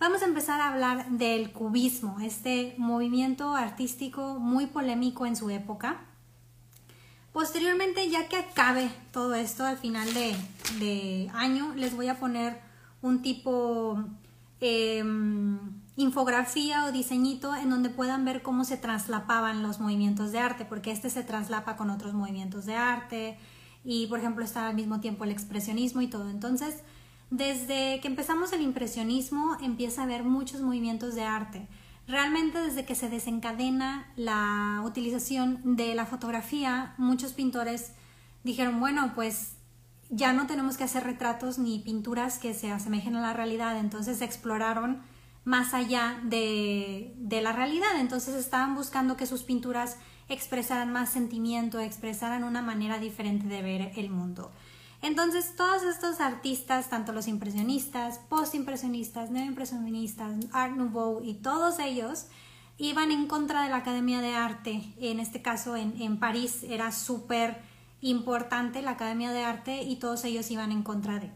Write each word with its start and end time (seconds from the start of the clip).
vamos 0.00 0.22
a 0.22 0.24
empezar 0.24 0.60
a 0.62 0.72
hablar 0.72 1.10
del 1.10 1.52
cubismo, 1.52 2.18
este 2.20 2.74
movimiento 2.78 3.54
artístico 3.54 4.38
muy 4.40 4.66
polémico 4.66 5.26
en 5.26 5.36
su 5.36 5.50
época. 5.50 6.00
Posteriormente, 7.32 8.08
ya 8.08 8.26
que 8.26 8.36
acabe 8.36 8.90
todo 9.12 9.34
esto 9.34 9.64
al 9.64 9.76
final 9.76 10.08
de, 10.14 11.30
año, 11.34 11.74
les 11.76 11.94
voy 11.94 12.08
a 12.08 12.18
poner 12.18 12.60
un 13.02 13.22
tipo 13.22 14.02
em, 14.60 15.58
infografía 15.96 16.86
o 16.86 16.92
diseñito 16.92 17.54
en 17.54 17.70
donde 17.70 17.90
puedan 17.90 18.24
ver 18.24 18.42
cómo 18.42 18.64
se 18.64 18.78
traslapaban 18.78 19.62
los 19.62 19.80
movimientos 19.80 20.32
de 20.32 20.38
arte, 20.38 20.64
porque 20.64 20.90
este 20.90 21.10
se 21.10 21.22
traslapa 21.22 21.76
con 21.76 21.90
otros 21.90 22.14
movimientos 22.14 22.64
de 22.64 22.74
arte 22.74 23.38
y, 23.84 24.06
por 24.06 24.18
ejemplo, 24.18 24.44
está 24.44 24.66
al 24.66 24.74
mismo 24.74 25.00
tiempo 25.00 25.24
el 25.24 25.30
expresionismo 25.30 26.00
y 26.00 26.08
todo. 26.08 26.30
Entonces, 26.30 26.82
desde 27.30 28.00
que 28.00 28.08
empezamos 28.08 28.52
el 28.52 28.60
impresionismo 28.60 29.56
empieza 29.62 30.00
a 30.00 30.04
haber 30.04 30.24
muchos 30.24 30.60
movimientos 30.60 31.14
de 31.14 31.22
arte. 31.22 31.68
Realmente 32.08 32.58
desde 32.58 32.84
que 32.84 32.96
se 32.96 33.08
desencadena 33.08 34.12
la 34.16 34.82
utilización 34.84 35.76
de 35.76 35.94
la 35.94 36.06
fotografía, 36.06 36.94
muchos 36.98 37.32
pintores 37.32 37.92
dijeron, 38.42 38.80
bueno, 38.80 39.12
pues 39.14 39.52
ya 40.08 40.32
no 40.32 40.48
tenemos 40.48 40.76
que 40.76 40.82
hacer 40.82 41.04
retratos 41.04 41.58
ni 41.58 41.78
pinturas 41.78 42.40
que 42.40 42.52
se 42.52 42.72
asemejen 42.72 43.14
a 43.14 43.20
la 43.20 43.32
realidad, 43.32 43.78
entonces 43.78 44.22
exploraron 44.22 45.02
más 45.44 45.72
allá 45.72 46.20
de, 46.24 47.14
de 47.16 47.40
la 47.40 47.52
realidad, 47.52 48.00
entonces 48.00 48.34
estaban 48.34 48.74
buscando 48.74 49.16
que 49.16 49.26
sus 49.26 49.44
pinturas 49.44 49.98
expresaran 50.28 50.92
más 50.92 51.10
sentimiento, 51.10 51.78
expresaran 51.78 52.42
una 52.42 52.60
manera 52.60 52.98
diferente 52.98 53.46
de 53.46 53.62
ver 53.62 53.92
el 53.96 54.10
mundo. 54.10 54.50
Entonces, 55.02 55.54
todos 55.56 55.82
estos 55.82 56.20
artistas, 56.20 56.90
tanto 56.90 57.12
los 57.12 57.26
impresionistas, 57.26 58.18
postimpresionistas, 58.28 59.30
neoimpresionistas, 59.30 60.34
Art 60.52 60.76
Nouveau 60.76 61.22
y 61.24 61.34
todos 61.34 61.78
ellos, 61.78 62.26
iban 62.76 63.10
en 63.10 63.26
contra 63.26 63.62
de 63.62 63.70
la 63.70 63.76
Academia 63.76 64.20
de 64.20 64.34
Arte. 64.34 64.82
En 65.00 65.20
este 65.20 65.40
caso, 65.42 65.76
en, 65.76 66.18
París 66.18 66.64
era 66.68 66.92
súper 66.92 67.62
importante 68.02 68.82
la 68.82 68.92
Academia 68.92 69.32
de 69.32 69.42
Arte 69.42 69.82
y 69.82 69.96
todos 69.96 70.24
ellos 70.24 70.50
iban 70.50 70.72
en 70.72 70.82
contra 70.82 71.18
de. 71.18 71.30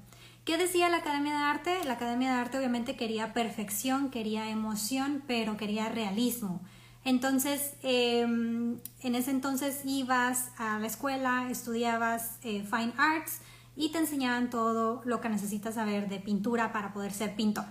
¿Qué 0.44 0.58
decía 0.58 0.90
la 0.90 0.98
Academia 0.98 1.32
de 1.32 1.44
Arte? 1.44 1.84
La 1.84 1.94
Academia 1.94 2.34
de 2.34 2.40
Arte 2.40 2.58
obviamente 2.58 2.96
quería 2.96 3.32
perfección, 3.32 4.10
quería 4.10 4.50
emoción, 4.50 5.22
pero 5.26 5.56
quería 5.56 5.88
realismo. 5.88 6.60
Entonces, 7.04 7.74
em, 7.82 8.78
en 9.02 9.14
ese 9.14 9.30
entonces 9.30 9.82
ibas 9.84 10.50
a 10.58 10.78
la 10.78 10.86
escuela, 10.86 11.48
estudiabas 11.50 12.38
eh, 12.42 12.62
Fine 12.62 12.92
Arts, 12.96 13.40
y 13.76 13.90
te 13.90 13.98
enseñaban 13.98 14.50
todo 14.50 15.02
lo 15.04 15.20
que 15.20 15.28
necesitas 15.28 15.74
saber 15.74 16.08
de 16.08 16.20
pintura 16.20 16.72
para 16.72 16.92
poder 16.92 17.12
ser 17.12 17.34
pintor. 17.34 17.64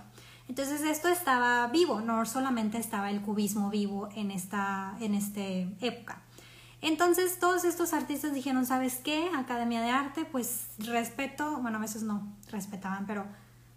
Entonces 0.48 0.82
esto 0.82 1.08
estaba 1.08 1.66
vivo, 1.68 2.00
no 2.00 2.24
solamente 2.26 2.78
estaba 2.78 3.10
el 3.10 3.22
cubismo 3.22 3.70
vivo 3.70 4.08
en 4.14 4.30
esta 4.30 4.96
en 5.00 5.14
este 5.14 5.74
época. 5.80 6.22
Entonces 6.82 7.38
todos 7.38 7.64
estos 7.64 7.94
artistas 7.94 8.34
dijeron, 8.34 8.66
¿sabes 8.66 8.96
qué? 8.96 9.30
Academia 9.34 9.80
de 9.80 9.90
Arte, 9.90 10.26
pues 10.26 10.68
respeto, 10.78 11.58
bueno, 11.62 11.78
a 11.78 11.80
veces 11.80 12.02
no 12.02 12.36
respetaban, 12.50 13.06
pero 13.06 13.24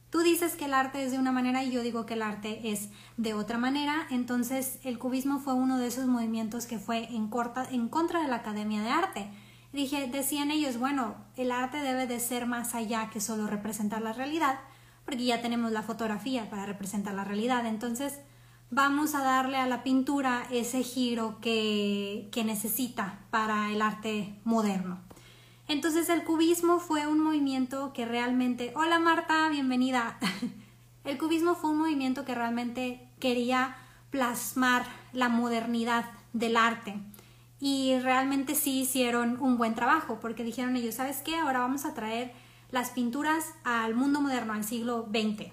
tú 0.10 0.20
dices 0.20 0.58
que 0.58 0.66
el 0.66 0.74
arte 0.74 1.06
es 1.06 1.12
de 1.14 1.20
una 1.20 1.32
manera 1.32 1.64
y 1.64 1.72
yo 1.72 1.84
digo 1.84 2.06
que 2.06 2.16
el 2.16 2.22
arte 2.22 2.70
es 2.70 2.90
de 3.16 3.34
otra 3.34 3.58
manera. 3.58 4.08
Entonces 4.10 4.80
el 4.84 5.00
cubismo 5.00 5.40
fue 5.40 5.54
uno 5.54 5.78
de 5.78 5.88
esos 5.88 6.06
movimientos 6.08 6.66
que 6.66 6.80
fue 6.80 7.06
en, 7.06 7.30
en 7.72 7.88
contra 7.88 8.22
de 8.22 8.28
la 8.28 8.36
Academia 8.36 8.82
de 8.82 8.90
Arte 8.90 9.32
Dije, 9.74 10.08
decían 10.08 10.50
ellos, 10.50 10.78
bueno, 10.78 11.16
el 11.36 11.52
arte 11.52 11.78
debe 11.78 12.08
de 12.08 12.20
ser 12.20 12.46
más 12.46 12.74
allá 12.74 13.10
que 13.12 13.20
solo 13.20 13.48
representar 13.48 14.02
la 14.02 14.14
realidad, 14.14 14.60
porque 15.06 15.26
ya 15.26 15.42
tenemos 15.42 15.72
la 15.72 15.84
fotografía 15.84 16.50
para 16.50 16.66
representar 16.66 17.14
la 17.14 17.26
realidad. 17.26 17.66
Entonces, 17.66 18.20
vamos 18.70 19.14
a 19.14 19.24
darle 19.24 19.58
a 19.58 19.68
la 19.68 19.84
pintura 19.84 20.48
ese 20.52 20.84
giro 20.84 21.40
que, 21.42 22.30
que 22.32 22.44
necesita 22.44 23.20
para 23.30 23.72
el 23.72 23.82
arte 23.82 24.40
moderno. 24.46 25.00
Entonces, 25.68 26.08
el 26.08 26.24
cubismo 26.24 26.80
fue 26.80 27.06
un 27.08 27.20
movimiento 27.20 27.92
que 27.92 28.06
realmente... 28.06 28.72
Hola 28.76 29.00
Marta, 29.00 29.50
bienvenida. 29.50 30.18
El 31.04 31.18
cubismo 31.18 31.56
fue 31.56 31.70
un 31.70 31.78
movimiento 31.78 32.26
que 32.26 32.36
realmente 32.36 33.08
quería 33.20 33.78
plasmar 34.10 34.86
la 35.14 35.30
modernidad 35.30 36.04
del 36.34 36.58
arte 36.58 37.00
y 37.60 37.98
realmente 38.00 38.56
sí 38.56 38.82
hicieron 38.82 39.38
un 39.42 39.58
buen 39.58 39.76
trabajo 39.76 40.20
porque 40.20 40.44
dijeron 40.44 40.76
ellos, 40.76 40.96
¿sabes 40.96 41.18
qué? 41.18 41.36
Ahora 41.38 41.60
vamos 41.60 41.86
a 41.86 41.94
traer 41.94 42.32
las 42.72 42.92
pinturas 42.92 43.46
al 43.64 43.96
mundo 43.96 44.22
moderno, 44.22 44.54
al 44.54 44.64
siglo 44.64 45.08
XX. 45.10 45.52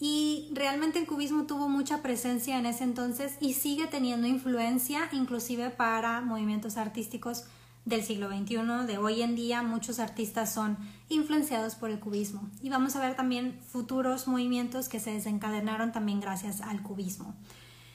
Y 0.00 0.48
realmente 0.52 0.98
el 0.98 1.06
cubismo 1.06 1.44
tuvo 1.44 1.68
mucha 1.68 2.02
presencia 2.02 2.58
en 2.58 2.66
ese 2.66 2.84
entonces 2.84 3.36
y 3.40 3.54
sigue 3.54 3.86
teniendo 3.86 4.26
influencia 4.26 5.08
inclusive 5.12 5.70
para 5.70 6.20
movimientos 6.22 6.76
artísticos 6.76 7.44
del 7.84 8.02
siglo 8.02 8.28
XXI, 8.28 8.86
de 8.86 8.98
hoy 8.98 9.22
en 9.22 9.34
día 9.34 9.62
muchos 9.62 9.98
artistas 9.98 10.52
son 10.52 10.78
influenciados 11.08 11.74
por 11.74 11.90
el 11.90 11.98
cubismo 11.98 12.48
y 12.62 12.70
vamos 12.70 12.94
a 12.94 13.00
ver 13.00 13.16
también 13.16 13.58
futuros 13.68 14.28
movimientos 14.28 14.88
que 14.88 15.00
se 15.00 15.12
desencadenaron 15.12 15.90
también 15.90 16.20
gracias 16.20 16.60
al 16.60 16.82
cubismo. 16.82 17.34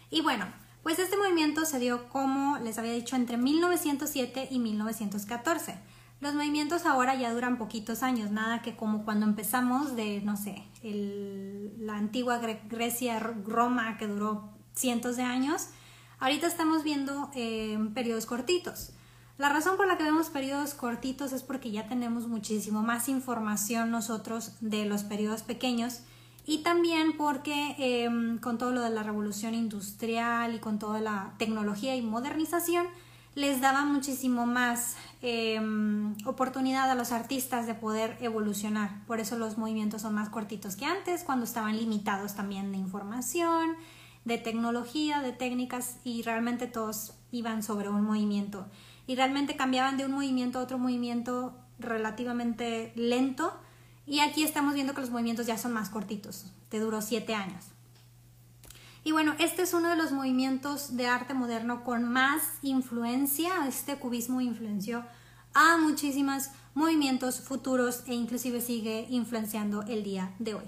Y 0.09 0.21
bueno, 0.21 0.45
pues 0.87 0.99
este 0.99 1.17
movimiento 1.17 1.65
se 1.65 1.79
dio, 1.79 2.07
como 2.07 2.59
les 2.59 2.77
había 2.77 2.93
dicho, 2.93 3.17
entre 3.17 3.35
1907 3.35 4.47
y 4.49 4.59
1914. 4.59 5.77
Los 6.21 6.33
movimientos 6.33 6.85
ahora 6.85 7.13
ya 7.13 7.33
duran 7.33 7.57
poquitos 7.57 8.03
años, 8.03 8.31
nada 8.31 8.61
que 8.61 8.77
como 8.77 9.03
cuando 9.03 9.25
empezamos 9.25 9.97
de, 9.97 10.21
no 10.21 10.37
sé, 10.37 10.63
la 10.81 11.97
antigua 11.97 12.39
Grecia, 12.69 13.19
Roma, 13.19 13.97
que 13.97 14.07
duró 14.07 14.47
cientos 14.75 15.17
de 15.17 15.23
años. 15.23 15.71
Ahorita 16.19 16.47
estamos 16.47 16.83
viendo 16.83 17.31
eh, 17.35 17.77
periodos 17.93 18.25
cortitos. 18.25 18.93
La 19.37 19.49
razón 19.49 19.75
por 19.75 19.87
la 19.87 19.97
que 19.97 20.05
vemos 20.05 20.29
periodos 20.29 20.73
cortitos 20.73 21.33
es 21.33 21.43
porque 21.43 21.69
ya 21.69 21.89
tenemos 21.89 22.29
muchísimo 22.29 22.81
más 22.81 23.09
información 23.09 23.91
nosotros 23.91 24.53
de 24.61 24.85
los 24.85 25.03
periodos 25.03 25.43
pequeños 25.43 26.03
y 26.49 26.59
también 26.59 27.17
porque 27.17 27.75
em, 27.77 28.39
con 28.39 28.57
todo 28.57 28.71
lo 28.71 28.81
de 28.81 28.89
la 28.89 29.03
revolución 29.03 29.53
industrial 29.53 30.55
y 30.55 30.59
con 30.59 30.79
toda 30.79 31.01
la 31.01 31.33
tecnología 31.37 31.95
y 31.97 32.01
modernización, 32.01 32.87
les 33.35 33.59
daba 33.59 33.83
muchísimo 33.83 34.45
más 34.45 34.95
em, 35.21 36.15
oportunidad 36.25 36.89
a 36.89 36.95
los 36.95 37.11
artistas 37.11 37.67
de 37.67 37.75
poder 37.75 38.17
evolucionar. 38.21 39.05
Por 39.07 39.19
eso 39.19 39.37
los 39.37 39.57
movimientos 39.57 40.03
son 40.03 40.15
más 40.15 40.29
cortitos 40.29 40.77
que 40.77 40.85
antes, 40.85 41.25
cuando 41.25 41.43
estaban 41.43 41.75
limitados 41.75 42.33
también 42.33 42.71
de 42.71 42.77
información, 42.77 43.75
de 44.23 44.37
tecnología, 44.37 45.21
de 45.21 45.33
técnicas 45.33 45.97
y 46.05 46.21
realmente 46.21 46.65
todos 46.65 47.13
iban 47.31 47.61
sobre 47.61 47.89
un 47.89 48.03
movimiento. 48.03 48.65
Y 49.05 49.17
realmente 49.17 49.57
cambiaban 49.57 49.97
de 49.97 50.05
un 50.05 50.13
movimiento 50.13 50.59
a 50.59 50.63
otro 50.63 50.79
movimiento 50.79 51.57
relativamente 51.77 52.93
lento 52.95 53.53
y 54.07 54.21
aquí 54.21 54.43
estamos 54.43 54.73
viendo 54.73 54.93
que 54.93 55.01
los 55.01 55.11
movimientos 55.11 55.45
ya 55.45 55.57
son 55.57 55.73
más 55.73 55.89
cortitos, 55.89 56.45
te 56.69 56.79
duró 56.79 57.01
siete 57.01 57.35
años. 57.35 57.65
Y 59.03 59.11
bueno, 59.11 59.35
este 59.39 59.61
es 59.61 59.73
uno 59.73 59.89
de 59.89 59.95
los 59.95 60.11
movimientos 60.11 60.97
de 60.97 61.07
arte 61.07 61.33
moderno 61.33 61.83
con 61.85 62.03
más 62.03 62.41
influencia. 62.61 63.65
Este 63.65 63.95
cubismo 63.95 64.41
influenció 64.41 65.05
a 65.53 65.77
muchísimos 65.77 66.49
movimientos 66.73 67.39
futuros 67.39 68.03
e 68.07 68.13
inclusive 68.13 68.59
sigue 68.59 69.07
influenciando 69.09 69.83
el 69.83 70.03
día 70.03 70.33
de 70.39 70.55
hoy. 70.55 70.65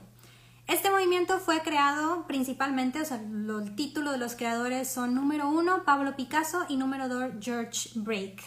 Este 0.68 0.90
movimiento 0.90 1.40
fue 1.40 1.62
creado 1.62 2.28
principalmente, 2.28 3.02
o 3.02 3.06
sea, 3.06 3.18
el 3.18 3.76
título 3.76 4.12
de 4.12 4.20
los 4.20 4.36
creadores 4.36 4.90
son 4.90 5.16
número 5.16 5.50
uno 5.50 5.84
Pablo 5.84 6.16
Picasso 6.16 6.66
y 6.70 6.78
número 6.78 7.10
dos 7.10 7.32
George 7.42 7.90
Break. 7.96 8.42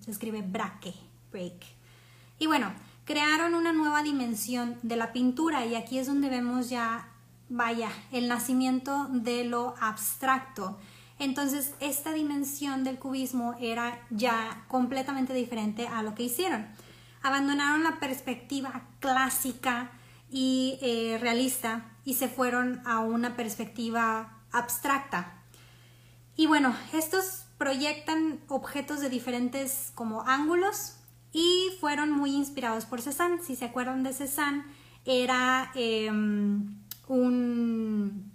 Se 0.00 0.10
escribe 0.10 0.42
Braque, 0.42 0.92
Break. 1.32 1.64
Y 2.38 2.46
bueno, 2.46 2.72
crearon 3.10 3.56
una 3.56 3.72
nueva 3.72 4.04
dimensión 4.04 4.78
de 4.82 4.94
la 4.94 5.12
pintura 5.12 5.66
y 5.66 5.74
aquí 5.74 5.98
es 5.98 6.06
donde 6.06 6.28
vemos 6.28 6.70
ya, 6.70 7.08
vaya, 7.48 7.90
el 8.12 8.28
nacimiento 8.28 9.08
de 9.10 9.42
lo 9.42 9.74
abstracto. 9.80 10.78
Entonces, 11.18 11.74
esta 11.80 12.12
dimensión 12.12 12.84
del 12.84 13.00
cubismo 13.00 13.56
era 13.60 14.00
ya 14.10 14.64
completamente 14.68 15.34
diferente 15.34 15.88
a 15.88 16.04
lo 16.04 16.14
que 16.14 16.22
hicieron. 16.22 16.68
Abandonaron 17.20 17.82
la 17.82 17.98
perspectiva 17.98 18.82
clásica 19.00 19.90
y 20.30 20.78
eh, 20.80 21.18
realista 21.20 21.90
y 22.04 22.14
se 22.14 22.28
fueron 22.28 22.80
a 22.86 23.00
una 23.00 23.34
perspectiva 23.34 24.38
abstracta. 24.52 25.42
Y 26.36 26.46
bueno, 26.46 26.76
estos 26.92 27.46
proyectan 27.58 28.38
objetos 28.46 29.00
de 29.00 29.08
diferentes 29.08 29.90
como 29.96 30.22
ángulos, 30.22 30.99
y 31.32 31.70
fueron 31.80 32.10
muy 32.10 32.34
inspirados 32.34 32.84
por 32.84 33.00
Cézanne. 33.00 33.42
Si 33.42 33.56
se 33.56 33.64
acuerdan 33.64 34.02
de 34.02 34.12
Cézanne, 34.12 34.64
era 35.04 35.70
em, 35.74 36.76
un 37.08 38.32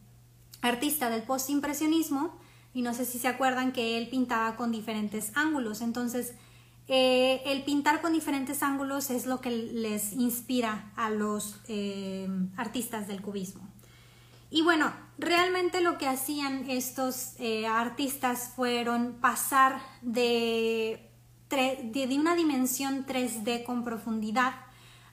artista 0.62 1.10
del 1.10 1.24
postimpresionismo 1.24 2.38
y 2.74 2.82
no 2.82 2.94
sé 2.94 3.06
si 3.06 3.20
se 3.20 3.28
acuerdan 3.28 3.72
que 3.72 3.98
él 3.98 4.10
pintaba 4.10 4.56
con 4.56 4.72
diferentes 4.72 5.32
ángulos. 5.36 5.82
Entonces, 5.82 6.34
eh, 6.88 7.42
el 7.46 7.64
pintar 7.64 8.02
con 8.02 8.14
diferentes 8.14 8.62
ángulos 8.62 9.10
es 9.10 9.26
lo 9.26 9.42
que 9.42 9.50
les 9.50 10.14
inspira 10.14 10.92
a 10.96 11.10
los 11.10 11.60
em, 11.68 12.50
artistas 12.58 13.08
del 13.08 13.22
cubismo. 13.22 13.68
Y 14.52 14.62
bueno, 14.62 14.94
realmente 15.18 15.82
lo 15.82 15.98
que 15.98 16.08
hacían 16.08 16.70
estos 16.70 17.34
eh, 17.40 17.66
artistas 17.66 18.52
fueron 18.56 19.14
pasar 19.20 19.82
de, 20.02 21.05
de, 21.56 22.18
una 22.18 22.36
dimensión 22.36 23.06
3D 23.06 23.64
con 23.64 23.84
profundidad 23.84 24.54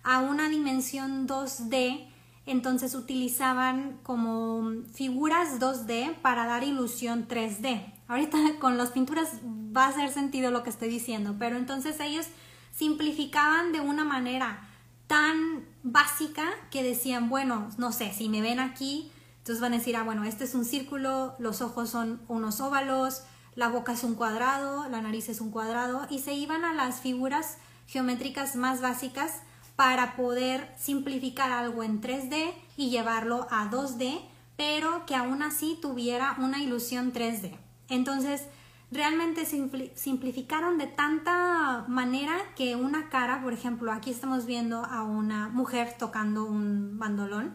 a 0.03 0.21
una 0.21 0.49
dimensión 0.49 1.27
2D. 1.27 2.09
Entonces 2.45 2.95
utilizaban 2.95 3.99
como 4.03 4.83
figuras 4.93 5.61
2D 5.61 6.15
para 6.23 6.47
dar 6.47 6.65
ilusión 6.65 7.29
3D. 7.29 7.93
Ahorita 8.09 8.39
con 8.61 8.77
las 8.79 8.91
pinturas 8.91 9.41
va 9.45 9.87
a 9.87 9.89
hacer 9.89 10.11
sentido 10.11 10.51
lo 10.51 10.63
que 10.63 10.71
estoy 10.71 10.89
diciendo, 10.89 11.37
pero 11.39 11.57
entonces 11.57 12.01
ellos 12.01 12.27
simplificaban 12.73 13.73
de 13.73 13.81
una 13.81 14.05
manera 14.05 14.69
tan 15.07 15.65
básica 15.83 16.45
que 16.71 16.83
decían, 16.83 17.29
bueno, 17.29 17.69
no 17.77 17.93
sé, 17.93 18.13
si 18.13 18.29
me 18.29 18.41
ven 18.41 18.61
aquí, 18.61 19.13
entonces 19.39 19.61
van 19.61 19.75
a 19.75 19.79
decir, 19.79 19.97
ah, 19.97 20.05
bueno, 20.05 20.25
este 20.25 20.45
es 20.45 20.55
un 20.55 20.65
círculo, 20.65 21.35
los 21.39 21.63
ojos 21.63 21.91
son 21.91 22.23
unos 22.29 22.61
óvalos, 22.61 23.23
la 23.55 23.69
boca 23.69 23.93
es 23.93 24.05
un 24.05 24.15
cuadrado, 24.15 24.89
la 24.89 25.03
nariz 25.03 25.29
es 25.29 25.41
un 25.41 25.51
cuadrado, 25.51 26.07
y 26.11 26.21
se 26.21 26.35
iban 26.35 26.65
a 26.65 26.73
las 26.73 27.01
figuras 27.01 27.59
geométricas 27.87 28.57
más 28.57 28.81
básicas 28.81 29.43
para 29.77 30.17
poder 30.17 30.73
simplificar 30.79 31.51
algo 31.51 31.83
en 31.83 32.01
3D 32.01 32.53
y 32.77 32.91
llevarlo 32.91 33.47
a 33.51 33.71
2D, 33.71 34.21
pero 34.57 35.07
que 35.07 35.17
aún 35.17 35.43
así 35.43 35.79
tuviera 35.81 36.37
una 36.39 36.63
ilusión 36.63 37.13
3D. 37.13 37.57
Entonces, 37.89 38.47
realmente 38.91 39.45
simplificaron 39.47 40.79
de 40.79 40.87
tanta 40.87 41.85
manera 41.89 42.37
que 42.57 42.77
una 42.77 43.09
cara, 43.09 43.43
por 43.43 43.53
ejemplo, 43.53 43.93
aquí 43.93 44.11
estamos 44.11 44.47
viendo 44.47 44.85
a 44.85 45.03
una 45.03 45.49
mujer 45.49 45.95
tocando 45.99 46.45
un 46.45 46.99
bandolón, 46.99 47.55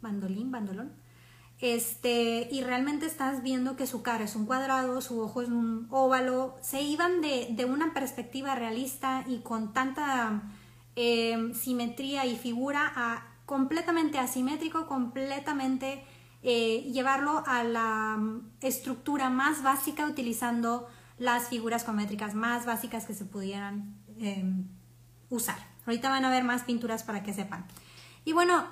bandolín, 0.00 0.50
bandolón, 0.50 0.92
este, 1.60 2.48
y 2.50 2.62
realmente 2.62 3.06
estás 3.06 3.42
viendo 3.42 3.76
que 3.76 3.86
su 3.86 4.02
cara 4.02 4.24
es 4.24 4.36
un 4.36 4.46
cuadrado, 4.46 5.00
su 5.00 5.20
ojo 5.20 5.42
es 5.42 5.48
un 5.48 5.86
óvalo, 5.90 6.56
se 6.60 6.82
iban 6.82 7.20
de, 7.20 7.66
una 7.68 7.94
perspectiva 7.94 8.54
realista 8.54 9.24
y 9.26 9.38
con 9.38 9.72
tanta 9.72 10.42
em, 10.96 11.54
simetría 11.54 12.26
y 12.26 12.36
figura 12.36 12.92
a 12.94 13.26
completamente 13.46 14.18
asimétrico, 14.18 14.86
completamente 14.86 16.04
eh, 16.42 16.90
llevarlo 16.92 17.42
a 17.46 17.64
la 17.64 18.16
mm, 18.18 18.50
estructura 18.60 19.30
más 19.30 19.62
básica 19.62 20.06
utilizando 20.06 20.88
las 21.18 21.48
figuras 21.48 21.84
geométricas 21.84 22.34
más 22.34 22.66
básicas 22.66 23.06
que 23.06 23.14
se 23.14 23.24
pudieran 23.24 23.96
em, 24.18 24.66
usar. 25.30 25.56
Ahorita 25.86 26.10
van 26.10 26.24
a 26.24 26.30
ver 26.30 26.44
más 26.44 26.62
pinturas 26.62 27.02
para 27.02 27.22
que 27.22 27.32
sepan. 27.32 27.66
Y 28.24 28.32
bueno, 28.32 28.66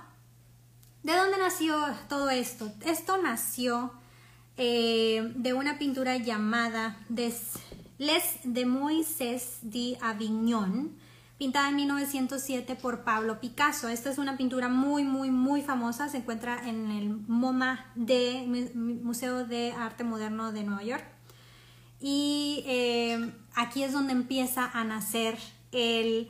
¿de 1.03 1.17
dónde 1.17 1.39
nació 1.39 1.77
todo 2.09 2.31
esto? 2.31 2.73
Esto 2.85 3.21
nació 3.21 3.93
eh, 4.57 5.33
de 5.35 5.55
una 5.55 5.79
pintura 5.79 6.17
llamada 6.17 6.99
Les 7.09 8.39
de 8.45 8.67
Moisés 8.67 9.59
de 9.63 9.99
Avignon, 10.01 10.93
pintada 11.39 11.71
en 11.71 11.77
1907 11.77 12.77
por 12.77 13.05
Pablo 13.05 13.41
Picasso. 13.41 13.89
Esta 13.89 14.11
es 14.11 14.19
una 14.19 14.37
pintura 14.37 14.69
muy, 14.69 15.05
muy, 15.05 15.31
muy 15.31 15.63
famosa. 15.63 16.09
Se 16.09 16.19
encuentra 16.19 16.69
en 16.69 16.91
el 16.91 17.09
MoMA, 17.09 17.87
de, 17.95 18.71
Museo 18.75 19.45
de 19.45 19.73
Arte 19.73 20.05
Moderno 20.05 20.53
de 20.53 20.65
Nueva 20.65 20.83
York. 20.85 21.05
Y 22.01 22.65
eh, 22.67 23.33
aquí 23.55 23.85
es 23.85 23.93
donde 23.93 24.13
empieza 24.13 24.67
a 24.67 24.85
nacer 24.85 25.39
el 25.73 26.29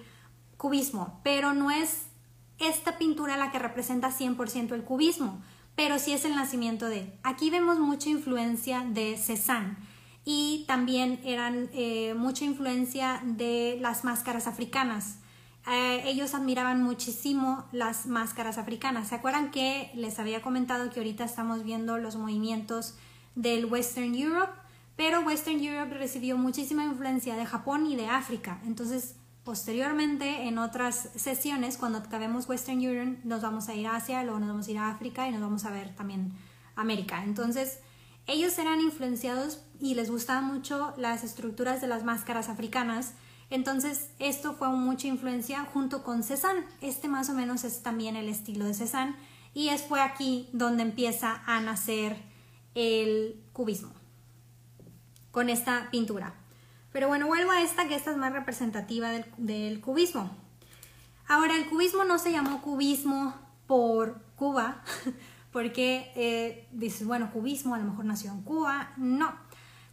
cubismo, 0.56 1.20
pero 1.24 1.54
no 1.54 1.70
es 1.70 2.06
esta 2.62 2.96
pintura 2.96 3.36
la 3.36 3.50
que 3.50 3.58
representa 3.58 4.10
100% 4.10 4.72
el 4.72 4.84
cubismo, 4.84 5.42
pero 5.74 5.98
sí 5.98 6.12
es 6.12 6.24
el 6.24 6.36
nacimiento 6.36 6.86
de. 6.86 7.12
Aquí 7.22 7.50
vemos 7.50 7.78
mucha 7.78 8.08
influencia 8.08 8.84
de 8.86 9.16
Cézanne 9.16 9.76
y 10.24 10.64
también 10.68 11.20
eran 11.24 11.68
eh, 11.72 12.14
mucha 12.14 12.44
influencia 12.44 13.20
de 13.24 13.78
las 13.80 14.04
máscaras 14.04 14.46
africanas. 14.46 15.18
Eh, 15.66 16.02
ellos 16.06 16.34
admiraban 16.34 16.82
muchísimo 16.82 17.64
las 17.72 18.06
máscaras 18.06 18.58
africanas. 18.58 19.08
¿Se 19.08 19.14
acuerdan 19.14 19.50
que 19.50 19.90
les 19.94 20.18
había 20.18 20.42
comentado 20.42 20.90
que 20.90 21.00
ahorita 21.00 21.24
estamos 21.24 21.64
viendo 21.64 21.98
los 21.98 22.16
movimientos 22.16 22.94
del 23.34 23.66
Western 23.66 24.14
Europe? 24.14 24.52
Pero 24.96 25.20
Western 25.20 25.62
Europe 25.62 25.94
recibió 25.94 26.36
muchísima 26.36 26.84
influencia 26.84 27.34
de 27.34 27.46
Japón 27.46 27.86
y 27.86 27.96
de 27.96 28.06
África. 28.08 28.60
Entonces, 28.64 29.16
posteriormente, 29.44 30.46
en 30.46 30.58
otras 30.58 31.10
sesiones, 31.16 31.76
cuando 31.76 31.98
acabemos 31.98 32.48
Western 32.48 32.80
Europe, 32.80 33.18
nos 33.24 33.42
vamos 33.42 33.68
a 33.68 33.74
ir 33.74 33.86
a 33.86 33.96
Asia, 33.96 34.22
luego 34.22 34.38
nos 34.38 34.48
vamos 34.48 34.68
a 34.68 34.70
ir 34.70 34.78
a 34.78 34.88
África 34.90 35.28
y 35.28 35.32
nos 35.32 35.40
vamos 35.40 35.64
a 35.64 35.70
ver 35.70 35.94
también 35.94 36.32
América. 36.76 37.22
Entonces, 37.24 37.78
ellos 38.26 38.56
eran 38.58 38.80
influenciados 38.80 39.60
y 39.80 39.94
les 39.94 40.10
gustaban 40.10 40.44
mucho 40.44 40.94
las 40.96 41.24
estructuras 41.24 41.80
de 41.80 41.88
las 41.88 42.04
máscaras 42.04 42.48
africanas. 42.48 43.14
Entonces, 43.50 44.10
esto 44.18 44.54
fue 44.54 44.68
mucha 44.68 45.08
influencia 45.08 45.64
junto 45.64 46.04
con 46.04 46.22
Cézanne. 46.22 46.64
Este 46.80 47.08
más 47.08 47.28
o 47.28 47.34
menos 47.34 47.64
es 47.64 47.82
también 47.82 48.16
el 48.16 48.28
estilo 48.28 48.64
de 48.64 48.74
Cézanne. 48.74 49.16
Y 49.54 49.68
es 49.68 49.82
fue 49.82 50.00
aquí 50.00 50.48
donde 50.52 50.82
empieza 50.82 51.42
a 51.44 51.60
nacer 51.60 52.16
el 52.74 53.42
cubismo, 53.52 53.92
con 55.30 55.50
esta 55.50 55.90
pintura. 55.90 56.41
Pero 56.92 57.08
bueno, 57.08 57.26
vuelvo 57.26 57.50
a 57.50 57.62
esta, 57.62 57.88
que 57.88 57.94
esta 57.94 58.10
es 58.10 58.16
más 58.16 58.32
representativa 58.32 59.10
del, 59.10 59.24
del 59.38 59.80
cubismo. 59.80 60.30
Ahora, 61.26 61.56
el 61.56 61.68
cubismo 61.68 62.04
no 62.04 62.18
se 62.18 62.32
llamó 62.32 62.60
cubismo 62.60 63.34
por 63.66 64.20
Cuba, 64.36 64.82
porque 65.52 66.12
eh, 66.14 66.68
dices, 66.72 67.06
bueno, 67.06 67.30
cubismo 67.32 67.74
a 67.74 67.78
lo 67.78 67.84
mejor 67.84 68.04
nació 68.04 68.30
en 68.32 68.42
Cuba. 68.42 68.92
No, 68.96 69.32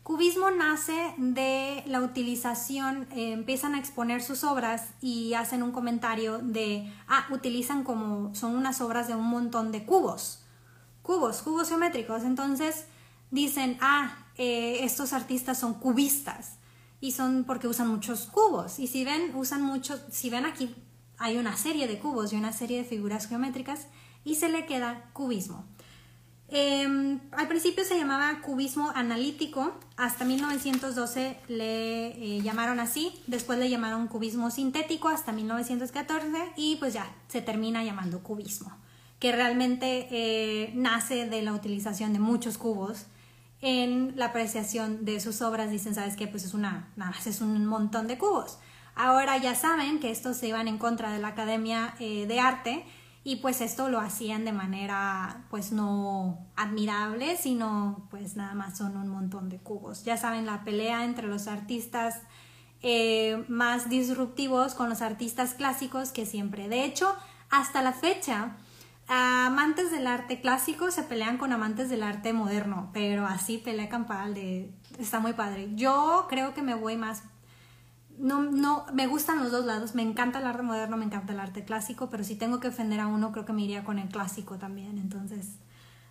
cubismo 0.04 0.52
nace 0.52 1.14
de 1.18 1.84
la 1.86 2.02
utilización, 2.02 3.08
eh, 3.12 3.32
empiezan 3.32 3.76
a 3.76 3.80
exponer 3.80 4.22
sus 4.22 4.44
obras 4.44 4.90
y 5.02 5.34
hacen 5.34 5.64
un 5.64 5.72
comentario 5.72 6.40
de, 6.40 6.92
ah, 7.08 7.28
utilizan 7.32 7.84
como, 7.84 8.34
son 8.36 8.56
unas 8.56 8.82
obras 8.82 9.08
de 9.08 9.16
un 9.16 9.28
montón 9.30 9.72
de 9.72 9.86
cubos, 9.86 10.44
cubos, 11.04 11.42
cubos 11.42 11.70
geométricos. 11.70 12.24
Entonces 12.24 12.86
dicen, 13.32 13.78
ah, 13.82 14.18
eh, 14.38 14.84
estos 14.84 15.14
artistas 15.14 15.58
son 15.58 15.76
cubistas 15.76 16.59
y 17.02 17.12
son 17.12 17.44
porque 17.46 17.68
usan 17.68 17.88
muchos 17.88 18.26
cubos. 18.26 18.80
Y 18.80 18.88
si 18.88 19.06
ven, 19.06 19.34
usan 19.36 19.62
muchos, 19.62 20.02
si 20.12 20.30
ven 20.30 20.46
aquí, 20.46 20.76
hay 21.18 21.38
una 21.38 21.56
serie 21.58 21.88
de 21.88 22.00
cubos 22.00 22.34
y 22.34 22.36
una 22.36 22.54
serie 22.54 22.78
de 22.78 22.84
figuras 22.84 23.28
geométricas 23.28 23.88
y 24.24 24.36
se 24.36 24.50
le 24.50 24.66
queda 24.66 25.10
cubismo. 25.14 25.66
Em, 26.52 27.20
al 27.32 27.48
principio 27.48 27.86
se 27.86 27.96
llamaba 27.96 28.42
cubismo 28.42 28.92
analítico, 28.96 29.76
hasta 29.98 30.26
1912 30.26 31.38
le 31.48 32.08
eh, 32.08 32.42
llamaron 32.42 32.80
así, 32.80 33.14
después 33.28 33.60
le 33.60 33.70
llamaron 33.70 34.08
cubismo 34.08 34.50
sintético 34.50 35.10
hasta 35.10 35.32
1914 35.32 36.54
y 36.58 36.78
pues 36.78 36.96
ya 36.96 37.08
se 37.28 37.44
termina 37.44 37.84
llamando 37.84 38.24
cubismo, 38.24 38.76
que 39.20 39.32
realmente 39.32 40.08
eh, 40.10 40.72
nace 40.74 41.28
de 41.28 41.44
la 41.44 41.54
utilización 41.54 42.14
de 42.14 42.20
muchos 42.20 42.58
cubos 42.58 43.06
en 43.62 44.14
la 44.16 44.28
apreciación 44.28 45.06
de 45.06 45.20
sus 45.20 45.42
obras. 45.42 45.72
Dicen, 45.72 45.96
¿sabes 45.96 46.16
qué? 46.16 46.28
Pues 46.28 46.44
es 46.46 46.54
una, 46.54 46.90
nada 46.96 47.12
más 47.12 47.28
es 47.28 47.42
un 47.42 47.66
montón 47.66 48.08
de 48.08 48.18
cubos. 48.18 48.60
Ahora 48.96 49.38
ya 49.38 49.56
saben 49.56 50.00
que 50.00 50.12
estos 50.12 50.38
se 50.38 50.48
iban 50.48 50.68
en 50.68 50.78
contra 50.78 51.12
de 51.12 51.20
la 51.20 51.30
Academia 51.30 51.96
eh, 52.00 52.26
de 52.28 52.40
Arte 52.40 52.86
y 53.24 53.38
pues 53.38 53.62
esto 53.62 53.90
lo 53.90 54.00
hacían 54.00 54.46
de 54.46 54.52
manera 54.52 55.46
pues 55.50 55.72
no 55.72 56.48
admirable, 56.56 57.38
sino 57.38 58.08
pues 58.10 58.36
nada 58.36 58.54
más 58.56 58.78
son 58.78 58.98
un 58.98 59.08
montón 59.08 59.50
de 59.50 59.58
cubos. 59.58 60.04
Ya 60.04 60.18
saben 60.18 60.46
la 60.46 60.64
pelea 60.64 61.06
entre 61.06 61.28
los 61.28 61.48
artistas 61.48 62.22
eh, 62.82 63.44
más 63.50 63.90
disruptivos 63.90 64.74
con 64.74 64.90
los 64.90 65.02
artistas 65.02 65.54
clásicos 65.54 66.12
que 66.12 66.26
siempre. 66.26 66.70
De 66.70 66.86
hecho, 66.86 67.14
hasta 67.50 67.82
la 67.82 67.94
fecha, 67.94 68.58
amantes 69.10 69.92
del 69.92 70.08
arte 70.08 70.40
clásico 70.40 70.92
se 70.92 71.04
pelean 71.04 71.38
con 71.38 71.52
amantes 71.52 71.90
del 71.90 72.04
arte 72.04 72.32
moderno, 72.32 72.90
pero 72.94 73.26
así 73.26 73.58
pelea 73.58 73.90
campal 73.90 74.34
de... 74.34 74.72
Está 74.98 75.20
muy 75.20 75.34
padre. 75.34 75.70
Yo 75.76 76.28
creo 76.30 76.54
que 76.54 76.62
me 76.62 76.76
voy 76.76 76.96
más 76.96 77.24
no, 78.20 78.44
no, 78.44 78.86
me 78.94 79.08
gustan 79.08 79.40
los 79.40 79.52
dos 79.52 79.66
lados, 79.66 79.96
me 79.96 80.02
encanta 80.02 80.40
el 80.40 80.46
arte 80.46 80.62
moderno, 80.62 80.98
me 80.98 81.06
encanta 81.06 81.34
el 81.34 81.40
arte 81.40 81.64
clásico, 81.64 82.10
pero 82.10 82.24
si 82.24 82.36
tengo 82.36 82.60
que 82.60 82.68
ofender 82.68 83.00
a 83.00 83.08
uno, 83.08 83.32
creo 83.32 83.46
que 83.46 83.54
me 83.54 83.64
iría 83.64 83.84
con 83.86 83.98
el 83.98 84.10
clásico 84.10 84.58
también. 84.58 84.98
Entonces, 84.98 85.54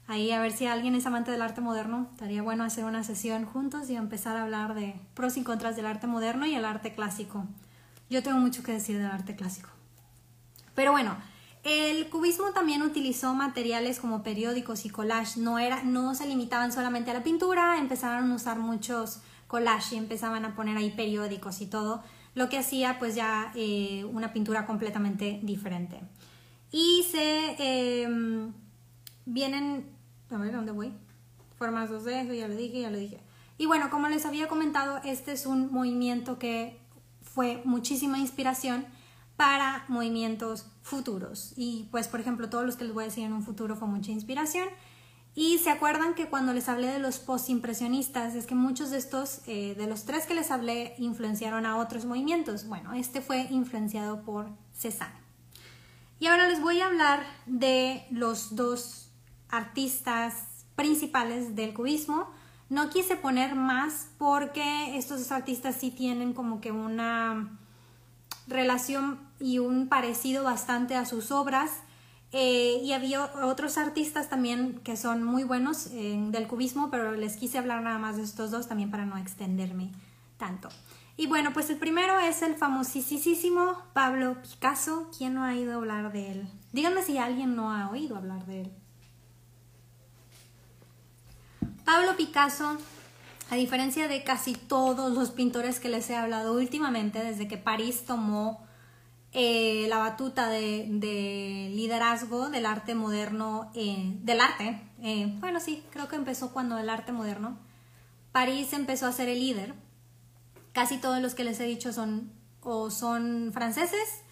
ahí 0.07 0.33
a 0.33 0.40
ver 0.40 0.52
si 0.52 0.67
alguien 0.67 0.95
es 0.95 1.05
amante 1.07 1.31
del 1.31 1.43
arte 1.43 1.61
moderno, 1.61 2.09
estaría 2.12 2.43
bueno 2.43 2.64
hacer 2.64 2.85
una 2.85 3.05
sesión 3.05 3.45
juntos 3.45 3.90
y 3.90 3.97
empezar 3.97 4.37
a 4.37 4.45
hablar 4.45 4.75
de 4.75 4.99
pros 5.12 5.37
y 5.37 5.43
contras 5.43 5.76
del 5.76 5.85
arte 5.85 6.07
moderno 6.07 6.47
y 6.47 6.55
el 6.55 6.64
arte 6.64 6.95
clásico. 6.95 7.45
Yo 8.09 8.23
tengo 8.23 8.38
mucho 8.38 8.62
que 8.62 8.73
decir 8.73 8.97
del 8.97 9.11
arte 9.11 9.37
clásico. 9.37 9.69
Pero 10.75 10.93
bueno, 10.93 11.14
el 11.68 12.08
cubismo 12.08 12.52
también 12.52 12.82
utilizó 12.82 13.34
materiales 13.34 14.00
como 14.00 14.22
periódicos 14.22 14.84
y 14.84 14.90
collage, 14.90 15.40
no, 15.40 15.58
era, 15.58 15.82
no 15.82 16.14
se 16.14 16.26
limitaban 16.26 16.72
solamente 16.72 17.10
a 17.10 17.14
la 17.14 17.22
pintura, 17.22 17.78
empezaron 17.78 18.30
a 18.30 18.34
usar 18.34 18.58
muchos 18.58 19.20
collage 19.46 19.94
y 19.94 19.98
empezaban 19.98 20.44
a 20.44 20.54
poner 20.56 20.76
ahí 20.76 20.90
periódicos 20.90 21.60
y 21.60 21.66
todo, 21.66 22.02
lo 22.34 22.48
que 22.48 22.58
hacía 22.58 22.98
pues 22.98 23.14
ya 23.14 23.52
eh, 23.54 24.04
una 24.12 24.32
pintura 24.32 24.66
completamente 24.66 25.40
diferente. 25.42 26.00
Y 26.70 27.04
se 27.10 28.02
em, 28.02 28.52
vienen 29.25 29.98
a 30.30 30.37
ver, 30.37 30.52
¿dónde 30.52 30.72
voy? 30.72 30.92
Formas 31.56 31.90
dos 31.90 32.04
de 32.04 32.20
eso, 32.20 32.32
ya 32.32 32.48
lo 32.48 32.54
dije, 32.54 32.80
ya 32.80 32.90
lo 32.90 32.98
dije. 32.98 33.20
Y 33.56 33.66
bueno, 33.66 33.90
como 33.90 34.08
les 34.08 34.26
había 34.26 34.46
comentado, 34.46 35.00
este 35.04 35.32
es 35.32 35.46
un 35.46 35.72
movimiento 35.72 36.38
que 36.38 36.78
fue 37.22 37.60
muchísima 37.64 38.18
inspiración 38.18 38.87
para 39.38 39.85
movimientos 39.87 40.66
futuros. 40.83 41.52
Y 41.57 41.87
pues, 41.92 42.09
por 42.09 42.18
ejemplo, 42.18 42.50
todos 42.50 42.66
los 42.66 42.75
que 42.75 42.83
les 42.83 42.92
voy 42.92 43.04
a 43.04 43.07
decir 43.07 43.23
en 43.23 43.33
un 43.33 43.45
futuro 43.45 43.76
fue 43.76 43.87
mucha 43.87 44.11
inspiración. 44.11 44.68
Y 45.37 45.59
se 45.59 45.71
acuerdan 45.71 46.14
que 46.16 46.28
cuando 46.28 46.52
les 46.52 46.68
hablé 46.68 46.88
de 46.88 46.99
los 46.99 47.21
postimpresionistas, 47.21 48.35
es 48.35 48.47
que 48.47 48.57
muchos 48.57 48.90
de 48.90 48.99
estos, 48.99 49.42
eh, 49.47 49.76
de 49.78 49.87
los 49.87 50.07
tres 50.07 50.26
que 50.26 50.35
les 50.35 50.50
hablé, 50.50 50.97
influenciaron 50.99 51.66
a 51.66 51.76
otros 51.76 52.04
movimientos. 52.04 52.66
Bueno, 52.66 52.95
este 52.95 53.21
fue 53.21 53.42
influenciado 53.50 54.23
por 54.23 54.49
Cézanne. 54.75 55.14
Y 56.18 56.26
ahora 56.26 56.49
les 56.49 56.61
voy 56.61 56.80
a 56.80 56.88
hablar 56.88 57.23
de 57.47 58.09
los 58.11 58.57
dos 58.57 59.12
artistas 59.50 60.64
principales 60.75 61.54
del 61.54 61.75
cubismo. 61.75 62.28
No 62.71 62.90
quise 62.90 63.14
poner 63.14 63.54
más 63.54 64.09
porque 64.18 64.99
estos 64.99 65.21
dos 65.21 65.30
artistas 65.30 65.76
sí 65.76 65.92
tienen 65.92 66.33
como 66.33 66.61
que 66.61 66.73
una 66.73 67.57
relación 68.49 69.21
y 69.40 69.59
un 69.59 69.88
parecido 69.88 70.45
bastante 70.45 70.97
a 70.97 71.05
sus 71.05 71.31
obras. 71.31 71.71
Eh, 72.33 72.81
y 72.83 72.93
había 72.93 73.25
otros 73.43 73.78
artistas 73.78 74.28
también 74.28 74.81
que 74.85 74.97
son 74.97 75.23
muy 75.23 75.45
buenos 75.45 75.90
del 75.90 76.47
cubismo, 76.47 76.90
pero 76.90 77.12
les 77.12 77.37
quise 77.37 77.57
hablar 77.57 77.83
nada 77.83 77.99
más 77.99 78.17
de 78.17 78.23
estos 78.23 78.50
dos 78.50 78.69
también 78.69 78.90
para 78.90 79.07
no 79.07 79.17
extenderme 79.17 79.93
tanto. 80.37 80.69
Y 81.17 81.26
bueno, 81.26 81.52
pues 81.52 81.69
el 81.69 81.78
primero 81.78 82.19
es 82.21 82.43
el 82.43 82.55
famosísimo 82.55 83.83
Pablo 83.93 84.37
Picasso. 84.40 85.11
¿Quién 85.17 85.35
no 85.35 85.45
ha 85.45 85.49
oído 85.49 85.75
hablar 85.75 86.12
de 86.12 86.31
él? 86.31 86.49
Díganme 86.73 87.02
si 87.02 87.19
alguien 87.19 87.57
no 87.57 87.73
ha 87.73 87.90
oído 87.90 88.17
hablar 88.17 88.47
de 88.47 88.61
él. 88.62 88.73
Pablo 91.85 92.17
Picasso, 92.17 92.76
a 93.50 93.57
diferencia 93.57 94.09
de 94.09 94.25
casi 94.25 94.55
todos 94.55 95.12
los 95.12 95.31
pintores 95.31 95.81
que 95.81 95.88
les 95.88 96.09
he 96.11 96.17
hablado 96.17 96.55
últimamente, 96.55 97.23
desde 97.23 97.49
que 97.49 97.57
París 97.57 98.05
tomó 98.07 98.67
eh, 99.33 99.87
la 99.88 99.99
batuta 99.99 100.49
de, 100.49 100.87
liderazgo 101.75 102.50
del 102.50 102.67
arte 102.67 102.95
moderno, 102.95 103.71
eh, 103.75 104.17
del 104.23 104.40
arte, 104.40 104.83
eh, 105.02 105.35
bueno, 105.40 105.61
sí, 105.61 105.83
creo 105.90 106.09
que 106.09 106.17
empezó 106.17 106.52
cuando 106.52 106.78
el 106.78 106.90
arte 106.90 107.12
moderno, 107.12 107.59
París 108.33 108.73
empezó 108.73 109.07
a 109.07 109.12
ser 109.12 109.28
el 109.28 109.40
líder. 109.40 109.75
Casi 110.73 110.99
todos 110.99 111.21
los 111.21 111.35
que 111.35 111.45
les 111.45 111.59
he 111.61 111.64
dicho 111.64 111.93
son 111.93 112.31
o 112.62 112.90
son 112.90 113.50
franceses 113.52 114.23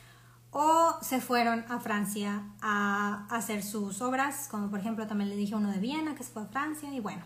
o 0.50 0.96
se 1.02 1.20
fueron 1.20 1.64
a 1.68 1.80
Francia 1.80 2.42
a 2.60 3.26
hacer 3.30 3.62
sus 3.62 4.00
obras, 4.00 4.48
como 4.50 4.70
por 4.70 4.78
ejemplo 4.78 5.06
también 5.06 5.30
le 5.30 5.36
dije 5.36 5.54
uno 5.54 5.70
de 5.70 5.78
Viena 5.78 6.14
que 6.14 6.22
se 6.22 6.32
fue 6.32 6.42
a 6.42 6.46
Francia 6.46 6.92
y 6.92 7.00
bueno. 7.00 7.22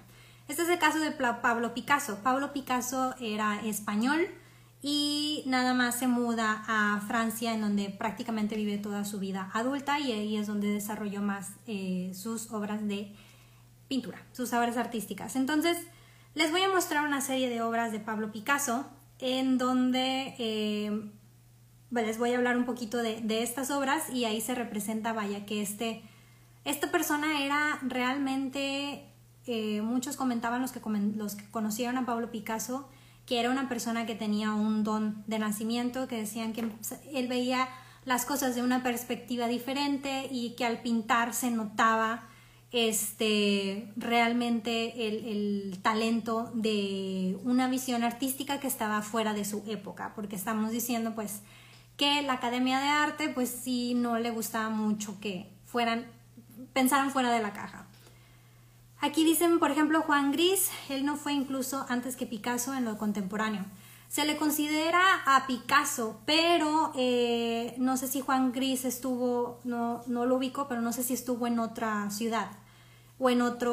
Este 0.50 0.62
es 0.64 0.69
el 0.69 0.80
caso 0.80 0.99
de 0.99 1.12
Pablo 1.12 1.73
Picasso. 1.75 2.19
Pablo 2.25 2.52
Picasso 2.52 3.14
era 3.21 3.61
español, 3.64 4.26
y 4.83 5.45
nada 5.47 5.75
más 5.75 5.99
se 5.99 6.09
muda 6.09 6.64
a 6.66 7.00
Francia 7.07 7.54
en 7.54 7.61
donde 7.61 7.90
prácticamente 7.90 8.57
vive 8.57 8.78
toda 8.78 9.04
su 9.04 9.21
vida 9.21 9.50
adulta 9.52 10.00
y 10.00 10.11
ahí 10.12 10.37
es 10.37 10.47
donde 10.47 10.69
desarrolló 10.69 11.21
más 11.21 11.52
eh, 11.66 12.11
sus 12.14 12.50
obras 12.50 12.87
de 12.88 13.14
pintura, 13.88 14.19
sus 14.33 14.52
obras 14.52 14.76
artísticas. 14.76 15.37
Entonces 15.37 15.76
les 16.35 16.50
voy 16.50 16.62
a 16.62 16.71
mostrar 16.71 17.07
una 17.07 17.21
serie 17.21 17.49
de 17.50 17.61
obras 17.61 17.92
de 17.92 18.00
Pablo 18.00 18.33
Picasso 18.33 18.87
en 19.19 19.59
donde 19.59 20.35
eh, 20.38 21.11
les 21.90 22.19
voy 22.19 22.33
a 22.33 22.38
hablar 22.38 22.57
un 22.57 22.64
poquito 22.64 22.99
de, 22.99 23.42
estas 23.42 23.71
obras 23.71 24.09
y 24.11 24.25
ahí 24.25 24.40
se 24.40 24.54
representa, 24.54 25.12
vaya, 25.12 25.45
que 25.45 25.61
este, 25.61 26.02
esta 26.64 26.90
persona 26.90 27.45
era 27.45 27.78
realmente, 27.83 29.10
eh, 29.47 29.83
muchos 29.83 30.17
comentaban 30.17 30.63
los 30.63 30.73
que, 30.73 30.81
los 31.17 31.35
que 31.35 31.51
conocieron 31.51 31.99
a 31.99 32.07
Pablo 32.07 32.31
Picasso, 32.31 32.89
que 33.27 33.41
era 33.41 33.51
una 33.51 33.69
persona 33.69 34.07
que 34.07 34.15
tenía 34.15 34.53
un 34.53 34.85
don 34.85 35.23
de 35.27 35.39
nacimiento, 35.39 36.09
que 36.09 36.17
decían 36.17 36.53
que 36.53 36.69
él 37.13 37.29
veía 37.29 37.69
las 38.05 38.25
cosas 38.25 38.55
de 38.55 38.63
una 38.63 38.83
perspectiva 38.83 39.47
diferente 39.47 40.29
y 40.31 40.57
que 40.57 40.65
al 40.65 40.81
pintar 40.83 41.35
se 41.35 41.51
notaba 41.51 42.29
este, 42.73 43.93
realmente 43.97 45.09
el, 45.09 45.79
talento 45.83 46.51
de 46.55 47.39
una 47.45 47.69
visión 47.69 48.05
artística 48.05 48.61
que 48.61 48.67
estaba 48.67 49.03
fuera 49.03 49.33
de 49.33 49.45
su 49.45 49.63
época, 49.67 50.13
porque 50.15 50.37
estamos 50.37 50.71
diciendo 50.71 51.15
pues 51.15 51.41
que 51.97 52.23
la 52.23 52.35
Academia 52.35 52.79
de 52.81 52.89
Arte 52.89 53.29
pues 53.29 53.49
sí 53.49 53.95
no 53.95 54.19
le 54.19 54.31
gustaba 54.31 54.71
mucho 54.71 55.19
que 55.21 55.51
fueran, 55.65 56.07
pensaran 56.73 57.11
fuera 57.11 57.33
de 57.33 57.43
la 57.43 57.53
caja. 57.53 57.87
Aquí 59.02 59.25
dicen, 59.25 59.59
por 59.59 59.71
ejemplo, 59.71 60.02
Juan 60.02 60.30
Gris, 60.30 60.71
él 60.90 61.07
no 61.07 61.16
fue 61.16 61.33
incluso 61.33 61.87
antes 61.88 62.16
que 62.16 62.26
Picasso 62.26 62.75
en 62.75 62.85
lo 62.85 62.99
contemporáneo. 62.99 63.64
Se 64.09 64.26
le 64.26 64.37
considera 64.37 65.00
a 65.25 65.47
Picasso, 65.47 66.21
pero 66.26 66.92
eh, 66.97 67.75
no 67.78 67.97
sé 67.97 68.09
si 68.09 68.21
Juan 68.21 68.52
Gris 68.52 68.85
estuvo, 68.85 69.61
no, 69.64 70.02
no 70.07 70.26
lo 70.26 70.37
ubico, 70.37 70.69
pero 70.69 70.83
no 70.83 70.92
sé 70.92 71.02
si 71.02 71.14
estuvo 71.14 71.47
en 71.47 71.61
otra 71.61 72.11
ciudad 72.11 72.50
o 73.19 73.30
en 73.30 73.40
otra 73.40 73.71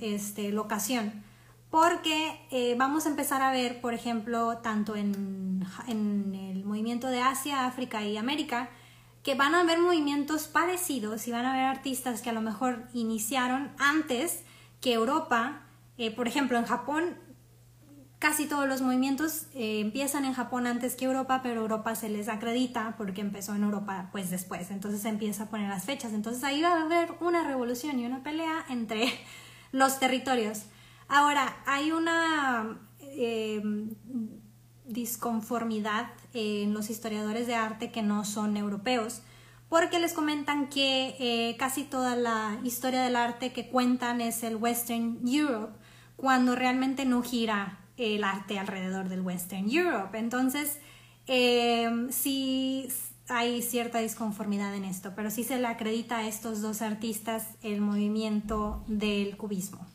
este, 0.00 0.52
locación. 0.52 1.22
Porque 1.68 2.40
eh, 2.50 2.76
vamos 2.78 3.04
a 3.04 3.10
empezar 3.10 3.42
a 3.42 3.50
ver, 3.50 3.80
por 3.80 3.92
ejemplo, 3.92 4.58
tanto 4.58 4.96
en, 4.96 5.66
en 5.86 6.34
el 6.34 6.64
movimiento 6.64 7.08
de 7.08 7.20
Asia, 7.20 7.66
África 7.66 8.04
y 8.04 8.16
América, 8.16 8.70
que 9.24 9.34
van 9.34 9.54
a 9.54 9.62
haber 9.62 9.80
movimientos 9.80 10.46
parecidos 10.46 11.26
y 11.26 11.32
van 11.32 11.46
a 11.46 11.54
haber 11.54 11.64
artistas 11.64 12.20
que 12.20 12.30
a 12.30 12.34
lo 12.34 12.42
mejor 12.42 12.84
iniciaron 12.92 13.72
antes 13.78 14.44
que 14.82 14.92
Europa. 14.92 15.62
Eh, 15.96 16.14
por 16.14 16.28
ejemplo, 16.28 16.58
en 16.58 16.66
Japón 16.66 17.16
casi 18.18 18.46
todos 18.46 18.68
los 18.68 18.82
movimientos 18.82 19.46
eh, 19.54 19.80
empiezan 19.80 20.26
en 20.26 20.34
Japón 20.34 20.66
antes 20.66 20.94
que 20.94 21.06
Europa, 21.06 21.40
pero 21.42 21.62
Europa 21.62 21.94
se 21.94 22.10
les 22.10 22.28
acredita 22.28 22.94
porque 22.98 23.22
empezó 23.22 23.54
en 23.54 23.64
Europa 23.64 24.10
pues 24.12 24.30
después, 24.30 24.70
entonces 24.70 25.00
se 25.02 25.08
empieza 25.08 25.44
a 25.44 25.50
poner 25.50 25.70
las 25.70 25.84
fechas. 25.84 26.12
Entonces 26.12 26.44
ahí 26.44 26.60
va 26.60 26.80
a 26.80 26.82
haber 26.82 27.14
una 27.20 27.44
revolución 27.44 27.98
y 27.98 28.06
una 28.06 28.22
pelea 28.22 28.66
entre 28.68 29.10
los 29.72 29.98
territorios. 29.98 30.64
Ahora, 31.08 31.56
hay 31.66 31.92
una 31.92 32.78
eh, 33.00 33.62
disconformidad 34.86 36.08
en 36.32 36.74
los 36.74 36.90
historiadores 36.90 37.46
de 37.46 37.54
arte 37.54 37.90
que 37.90 38.02
no 38.02 38.24
son 38.24 38.56
europeos, 38.56 39.22
porque 39.68 39.98
les 39.98 40.12
comentan 40.12 40.68
que 40.68 41.16
eh, 41.18 41.56
casi 41.56 41.84
toda 41.84 42.16
la 42.16 42.58
historia 42.64 43.02
del 43.02 43.16
arte 43.16 43.52
que 43.52 43.68
cuentan 43.68 44.20
es 44.20 44.42
el 44.42 44.56
Western 44.56 45.20
Europe, 45.26 45.74
cuando 46.16 46.54
realmente 46.54 47.04
no 47.04 47.22
gira 47.22 47.80
el 47.96 48.24
arte 48.24 48.58
alrededor 48.58 49.08
del 49.08 49.22
Western 49.22 49.70
Europe. 49.70 50.18
Entonces, 50.18 50.78
eh, 51.26 52.06
sí 52.10 52.88
hay 53.28 53.62
cierta 53.62 53.98
disconformidad 54.00 54.74
en 54.74 54.84
esto, 54.84 55.12
pero 55.16 55.30
sí 55.30 55.44
se 55.44 55.58
le 55.58 55.66
acredita 55.66 56.18
a 56.18 56.26
estos 56.26 56.60
dos 56.60 56.82
artistas 56.82 57.46
el 57.62 57.80
movimiento 57.80 58.84
del 58.86 59.36
cubismo. 59.36 59.86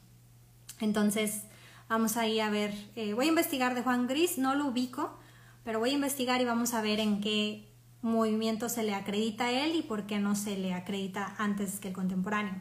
Entonces, 0.80 1.44
Vamos 1.90 2.18
ahí 2.18 2.40
a 2.40 2.52
ver, 2.52 2.72
eh, 2.96 3.16
voy 3.16 3.26
a 3.26 3.30
investigar 3.30 3.74
de 3.74 3.82
Juan 3.82 4.06
Gris, 4.06 4.38
no 4.38 4.54
lo 4.54 4.68
ubico, 4.68 5.18
pero 5.64 5.80
voy 5.80 5.90
a 5.90 5.94
investigar 5.94 6.40
y 6.40 6.46
vamos 6.46 6.76
a 6.76 6.84
ver 6.84 7.00
en 7.00 7.20
qué 7.20 7.68
movimiento 8.04 8.70
se 8.70 8.84
le 8.84 8.94
acredita 8.94 9.46
a 9.46 9.52
él 9.52 9.76
y 9.76 9.82
por 9.82 10.06
qué 10.06 10.20
no 10.20 10.36
se 10.36 10.56
le 10.56 10.76
acredita 10.76 11.34
antes 11.40 11.80
que 11.80 11.88
el 11.88 11.96
contemporáneo. 11.96 12.54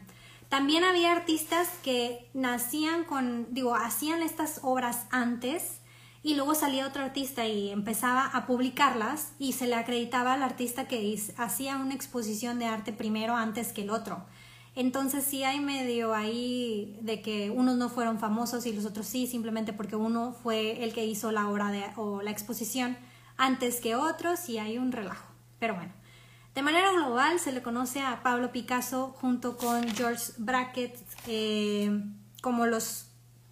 También 0.49 0.83
había 0.83 1.11
artistas 1.11 1.69
que 1.83 2.27
nacían 2.33 3.03
con, 3.03 3.53
digo, 3.53 3.75
hacían 3.75 4.23
estas 4.23 4.61
obras 4.63 5.05
antes 5.11 5.81
y 6.23 6.33
luego 6.33 6.55
salía 6.55 6.87
otro 6.87 7.03
artista 7.03 7.45
y 7.45 7.69
empezaba 7.69 8.25
a 8.25 8.47
publicarlas 8.47 9.33
y 9.37 9.53
se 9.53 9.67
le 9.67 9.75
acreditaba 9.75 10.33
al 10.33 10.41
artista 10.41 10.87
que 10.87 11.21
hacía 11.37 11.77
una 11.77 11.93
exposición 11.93 12.57
de 12.57 12.65
arte 12.65 12.93
primero 12.93 13.35
antes 13.35 13.73
que 13.73 13.83
el 13.83 13.91
otro. 13.91 14.25
Entonces 14.79 15.25
sí 15.25 15.43
hay 15.43 15.59
medio 15.59 16.13
ahí 16.13 16.97
de 17.01 17.21
que 17.21 17.49
unos 17.51 17.75
no 17.75 17.89
fueron 17.89 18.17
famosos 18.17 18.65
y 18.65 18.71
los 18.71 18.85
otros 18.85 19.07
sí, 19.07 19.27
simplemente 19.27 19.73
porque 19.73 19.97
uno 19.97 20.31
fue 20.31 20.85
el 20.85 20.93
que 20.93 21.05
hizo 21.05 21.33
la 21.33 21.49
obra 21.49 21.69
de, 21.69 21.83
o 21.97 22.21
la 22.21 22.31
exposición 22.31 22.95
antes 23.35 23.81
que 23.81 23.95
otros 23.97 24.47
y 24.47 24.57
hay 24.57 24.77
un 24.77 24.93
relajo. 24.93 25.25
Pero 25.59 25.75
bueno, 25.75 25.91
de 26.55 26.61
manera 26.61 26.93
global 26.93 27.41
se 27.41 27.51
le 27.51 27.61
conoce 27.61 27.99
a 27.99 28.23
Pablo 28.23 28.53
Picasso 28.53 29.13
junto 29.19 29.57
con 29.57 29.85
George 29.95 30.31
Brackett 30.37 30.97
eh, 31.27 32.01
como 32.41 32.65
los 32.65 33.07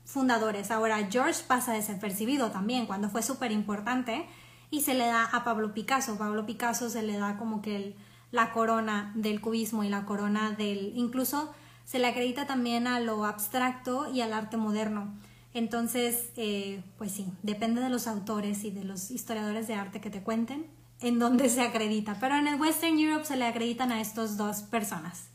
fundadores. 0.05 0.71
Ahora 0.71 1.09
George 1.11 1.41
pasa 1.45 1.73
desapercibido 1.73 2.51
también 2.51 2.85
cuando 2.85 3.09
fue 3.09 3.21
súper 3.21 3.51
importante 3.51 4.25
y 4.71 4.79
se 4.79 4.93
le 4.93 5.07
da 5.07 5.25
a 5.25 5.43
Pablo 5.43 5.73
Picasso. 5.73 6.17
Pablo 6.17 6.45
Picasso 6.45 6.89
se 6.89 7.03
le 7.03 7.17
da 7.17 7.35
como 7.37 7.61
que 7.61 7.75
el 7.75 7.95
la 8.31 8.51
corona 8.51 9.11
del 9.15 9.41
cubismo 9.41 9.83
y 9.83 9.89
la 9.89 10.05
corona 10.05 10.51
del... 10.51 10.93
incluso 10.95 11.53
se 11.85 11.99
le 11.99 12.07
acredita 12.07 12.45
también 12.45 12.87
a 12.87 12.99
lo 12.99 13.25
abstracto 13.25 14.11
y 14.13 14.21
al 14.21 14.33
arte 14.33 14.57
moderno. 14.57 15.13
Entonces, 15.53 16.31
eh, 16.35 16.83
pues 16.97 17.13
sí, 17.13 17.27
depende 17.43 17.81
de 17.81 17.89
los 17.89 18.07
autores 18.07 18.63
y 18.63 18.71
de 18.71 18.83
los 18.83 19.09
historiadores 19.09 19.67
de 19.67 19.75
arte 19.75 20.01
que 20.01 20.09
te 20.09 20.21
cuenten 20.21 20.67
en 20.99 21.19
dónde 21.19 21.49
se 21.49 21.61
acredita. 21.61 22.17
Pero 22.19 22.35
en 22.35 22.47
el 22.47 22.59
Western 22.59 22.99
Europe 22.99 23.25
se 23.25 23.37
le 23.37 23.45
acreditan 23.45 23.91
a 23.91 24.01
estos 24.01 24.35
dos 24.35 24.63
personas. 24.63 25.29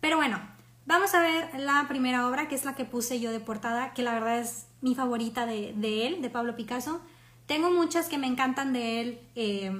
Pero 0.00 0.16
bueno, 0.16 0.40
Vamos 0.84 1.14
a 1.14 1.22
ver 1.22 1.60
la 1.60 1.86
primera 1.88 2.26
obra, 2.28 2.48
que 2.48 2.56
es 2.56 2.64
la 2.64 2.74
que 2.74 2.84
puse 2.84 3.20
yo 3.20 3.30
de 3.30 3.38
portada, 3.38 3.92
que 3.92 4.02
la 4.02 4.14
verdad 4.14 4.40
es 4.40 4.66
mi 4.80 4.94
favorita 4.94 5.46
de, 5.46 5.74
de 5.76 6.06
él, 6.08 6.22
de 6.22 6.30
Pablo 6.30 6.56
Picasso. 6.56 7.00
Tengo 7.46 7.70
muchas 7.70 8.08
que 8.08 8.18
me 8.18 8.26
encantan 8.26 8.72
de 8.72 9.00
él. 9.00 9.20
Eh, 9.36 9.72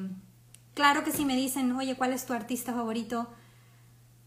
claro 0.74 1.04
que 1.04 1.12
si 1.12 1.24
me 1.24 1.36
dicen, 1.36 1.72
oye, 1.72 1.96
¿cuál 1.96 2.12
es 2.12 2.26
tu 2.26 2.32
artista 2.32 2.72
favorito? 2.72 3.28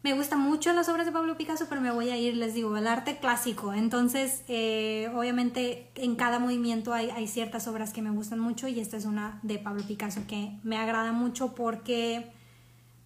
Me 0.06 0.14
gustan 0.14 0.40
mucho 0.40 0.72
las 0.72 0.88
obras 0.88 1.08
de 1.08 1.12
Pablo 1.12 1.36
Picasso, 1.36 1.66
pero 1.68 1.82
me 1.82 1.90
voy 1.90 2.12
a 2.12 2.16
ir, 2.16 2.38
les 2.38 2.54
digo, 2.54 2.76
al 2.76 2.86
arte 2.86 3.18
clásico. 3.18 3.74
Entonces, 3.74 4.44
eh, 4.48 5.10
obviamente, 5.16 5.90
en 5.96 6.16
cada 6.16 6.38
movimiento 6.38 6.94
hay, 6.94 7.28
ciertas 7.28 7.68
obras 7.68 7.92
que 7.92 8.04
me 8.04 8.12
gustan 8.12 8.38
mucho 8.38 8.68
y 8.68 8.80
esta 8.80 8.98
es 8.98 9.06
una 9.06 9.40
de 9.42 9.58
Pablo 9.58 9.82
Picasso 9.82 10.22
que 10.28 10.60
me 10.62 10.78
agrada 10.78 11.12
mucho 11.12 11.56
porque 11.56 12.32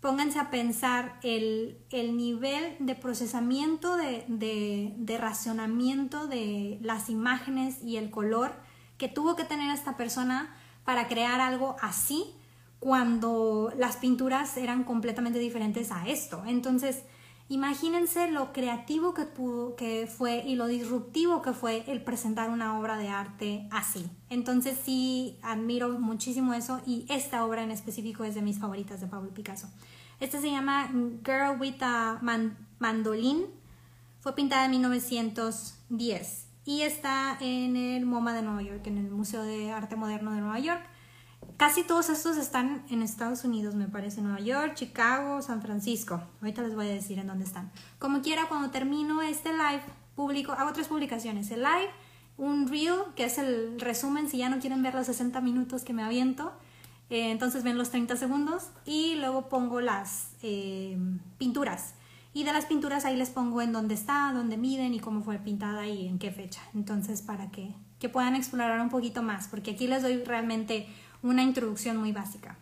pónganse 0.02 0.40
a 0.40 0.50
pensar 0.50 1.18
el, 1.24 1.78
el 1.90 2.18
nivel 2.18 2.76
de 2.80 2.96
procesamiento, 2.96 3.96
de, 3.96 4.26
de, 4.28 4.94
de 4.98 5.18
racionamiento 5.18 6.28
de 6.28 6.80
las 6.82 7.10
imágenes 7.10 7.82
y 7.82 7.96
el 7.96 8.10
color 8.10 8.52
que 8.98 9.08
tuvo 9.08 9.38
que 9.38 9.46
tener 9.46 9.74
esta 9.74 9.96
persona 9.96 10.54
para 10.84 11.08
crear 11.08 11.40
algo 11.40 11.78
así 11.82 12.36
cuando 12.80 13.74
las 13.78 13.98
pinturas 13.98 14.56
eran 14.58 14.84
completamente 14.84 15.40
diferentes 15.40 15.92
a 15.92 16.08
esto. 16.08 16.44
Entonces, 16.46 17.04
imagínense 17.50 18.32
lo 18.32 18.54
creativo 18.54 19.14
que, 19.14 19.26
pudo, 19.26 19.76
que 19.76 20.08
fue 20.08 20.44
y 20.46 20.56
lo 20.56 20.68
disruptivo 20.68 21.42
que 21.42 21.54
fue 21.54 21.84
el 21.88 22.02
presentar 22.02 22.50
una 22.50 22.80
obra 22.80 22.98
de 22.98 23.10
arte 23.10 23.68
así. 23.72 24.10
Entonces, 24.30 24.78
sí, 24.84 25.38
admiro 25.42 26.00
muchísimo 26.00 26.54
eso 26.54 26.82
y 26.86 27.06
esta 27.10 27.46
obra 27.46 27.64
en 27.64 27.72
específico 27.72 28.24
es 28.24 28.36
de 28.36 28.42
mis 28.42 28.60
favoritas 28.60 29.02
de 29.02 29.08
Pablo 29.08 29.34
Picasso. 29.34 29.68
Esta 30.20 30.40
se 30.42 30.52
llama 30.52 30.90
Girl 31.26 31.60
with 31.60 31.82
a 31.82 32.20
Mandolin. 32.80 33.46
Fue 34.20 34.36
pintada 34.36 34.66
en 34.66 34.72
1910 34.72 36.46
y 36.66 36.82
está 36.82 37.38
en 37.40 37.78
el 37.78 38.06
MoMA 38.06 38.34
de 38.34 38.42
Nueva 38.42 38.62
York, 38.62 38.86
en 38.88 38.98
el 38.98 39.10
Museo 39.10 39.44
de 39.44 39.72
Arte 39.72 39.96
Moderno 39.96 40.34
de 40.34 40.42
Nueva 40.42 40.60
York. 40.60 40.82
Casi 41.60 41.84
todos 41.84 42.08
estos 42.08 42.38
están 42.38 42.86
en 42.90 43.02
Estados 43.02 43.44
Unidos, 43.44 43.76
me 43.76 43.90
parece, 43.90 44.22
Nueva 44.22 44.40
York, 44.40 44.76
Chicago, 44.76 45.42
San 45.42 45.62
Francisco. 45.62 46.24
Ahorita 46.40 46.62
les 46.62 46.74
voy 46.74 46.88
a 46.88 46.92
decir 46.92 47.20
en 47.20 47.28
dónde 47.28 47.44
están. 47.44 47.70
Como 48.00 48.22
quiera, 48.22 48.48
cuando 48.48 48.72
termino 48.72 49.22
este 49.22 49.52
live, 49.52 49.82
publico, 50.16 50.54
hago 50.54 50.72
tres 50.72 50.88
publicaciones. 50.88 51.52
El 51.52 51.60
live, 51.60 51.90
un 52.38 52.70
reel, 52.70 53.00
que 53.18 53.26
es 53.26 53.38
el 53.38 53.78
resumen, 53.78 54.30
si 54.30 54.38
ya 54.38 54.48
no 54.48 54.60
quieren 54.60 54.82
ver 54.82 54.96
los 54.96 55.08
60 55.08 55.42
minutos 55.42 55.84
que 55.84 55.92
me 55.92 56.02
aviento, 56.02 56.54
eh, 57.10 57.30
entonces 57.30 57.66
ven 57.66 57.78
los 57.78 57.90
30 57.90 58.16
segundos, 58.16 58.70
y 58.86 59.16
luego 59.16 59.50
pongo 59.50 59.82
las 59.82 60.30
eh, 60.42 60.98
pinturas. 61.38 61.94
Y 62.34 62.46
de 62.46 62.54
las 62.54 62.68
pinturas 62.68 63.04
ahí 63.04 63.18
les 63.18 63.32
pongo 63.32 63.62
en 63.62 63.74
dónde 63.74 63.96
está, 63.96 64.32
dónde 64.34 64.56
miden 64.56 64.94
y 64.94 65.02
cómo 65.02 65.24
fue 65.24 65.40
pintada 65.40 65.86
y 65.88 66.08
en 66.08 66.20
qué 66.20 66.32
fecha. 66.32 66.62
Entonces, 66.74 67.22
para 67.22 67.52
que, 67.52 67.76
que 68.00 68.08
puedan 68.08 68.38
explorar 68.38 68.80
un 68.80 68.90
poquito 68.90 69.24
más, 69.24 69.50
porque 69.50 69.72
aquí 69.72 69.88
les 69.88 70.04
doy 70.04 70.24
realmente 70.24 70.88
una 71.22 71.44
introducción 71.44 71.98
muy 71.98 72.12
básica. 72.12 72.58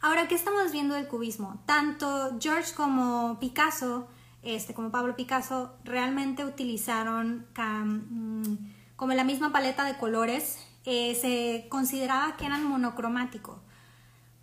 Ahora, 0.00 0.28
¿qué 0.28 0.34
estamos 0.34 0.72
viendo 0.72 0.94
del 0.94 1.08
cubismo? 1.08 1.62
Tanto 1.66 2.38
George 2.40 2.72
como 2.74 3.38
Picasso, 3.38 4.08
este, 4.42 4.72
como 4.72 4.90
Pablo 4.90 5.16
Picasso, 5.16 5.74
realmente 5.84 6.44
utilizaron 6.44 7.46
mm, 7.56 8.42
como 8.96 9.12
la 9.12 9.24
misma 9.24 9.52
paleta 9.52 9.84
de 9.84 9.98
colores. 9.98 10.58
Eh, 10.86 11.14
se 11.14 11.68
consideraba 11.68 12.36
que 12.36 12.46
eran 12.46 12.64
monocromático. 12.64 13.60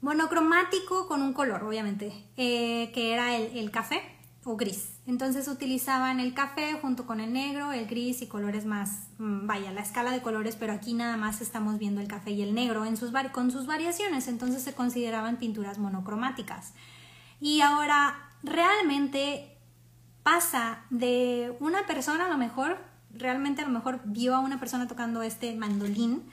Monocromático 0.01 1.07
con 1.07 1.23
un 1.23 1.33
color, 1.33 1.63
obviamente, 1.63 2.13
eh, 2.37 2.91
que 2.93 3.13
era 3.13 3.35
el 3.35 3.71
café 3.71 4.16
o 4.47 4.55
gris. 4.55 4.89
Entonces 5.05 5.49
utilizaban 5.49 6.21
el 6.21 6.33
café 6.33 6.79
junto 6.81 7.05
con 7.05 7.19
el 7.19 7.33
negro, 7.33 7.73
el 7.73 7.85
gris 7.85 8.21
y 8.21 8.27
colores 8.27 8.65
más, 8.65 9.09
mm, 9.17 9.45
vaya, 9.45 9.73
la 9.73 9.81
escala 9.81 10.11
de 10.11 10.21
colores, 10.21 10.55
pero 10.55 10.71
aquí 10.71 10.93
nada 10.93 11.17
más 11.17 11.41
estamos 11.41 11.77
viendo 11.77 11.99
el 11.99 12.07
café 12.07 12.31
y 12.31 12.41
el 12.41 12.55
negro 12.55 12.85
en 12.85 12.95
sus, 12.95 13.11
con 13.33 13.51
sus 13.51 13.65
variaciones, 13.65 14.29
entonces 14.29 14.63
se 14.63 14.73
consideraban 14.73 15.35
pinturas 15.35 15.79
monocromáticas. 15.79 16.73
Y 17.41 17.59
ahora 17.59 18.15
realmente 18.41 19.57
pasa 20.23 20.79
de 20.91 21.55
una 21.59 21.85
persona 21.85 22.25
a 22.25 22.29
lo 22.29 22.37
mejor, 22.37 22.77
realmente 23.11 23.61
a 23.61 23.65
lo 23.65 23.71
mejor 23.71 23.99
vio 24.05 24.33
a 24.33 24.39
una 24.39 24.61
persona 24.61 24.87
tocando 24.87 25.23
este 25.23 25.55
mandolín 25.55 26.23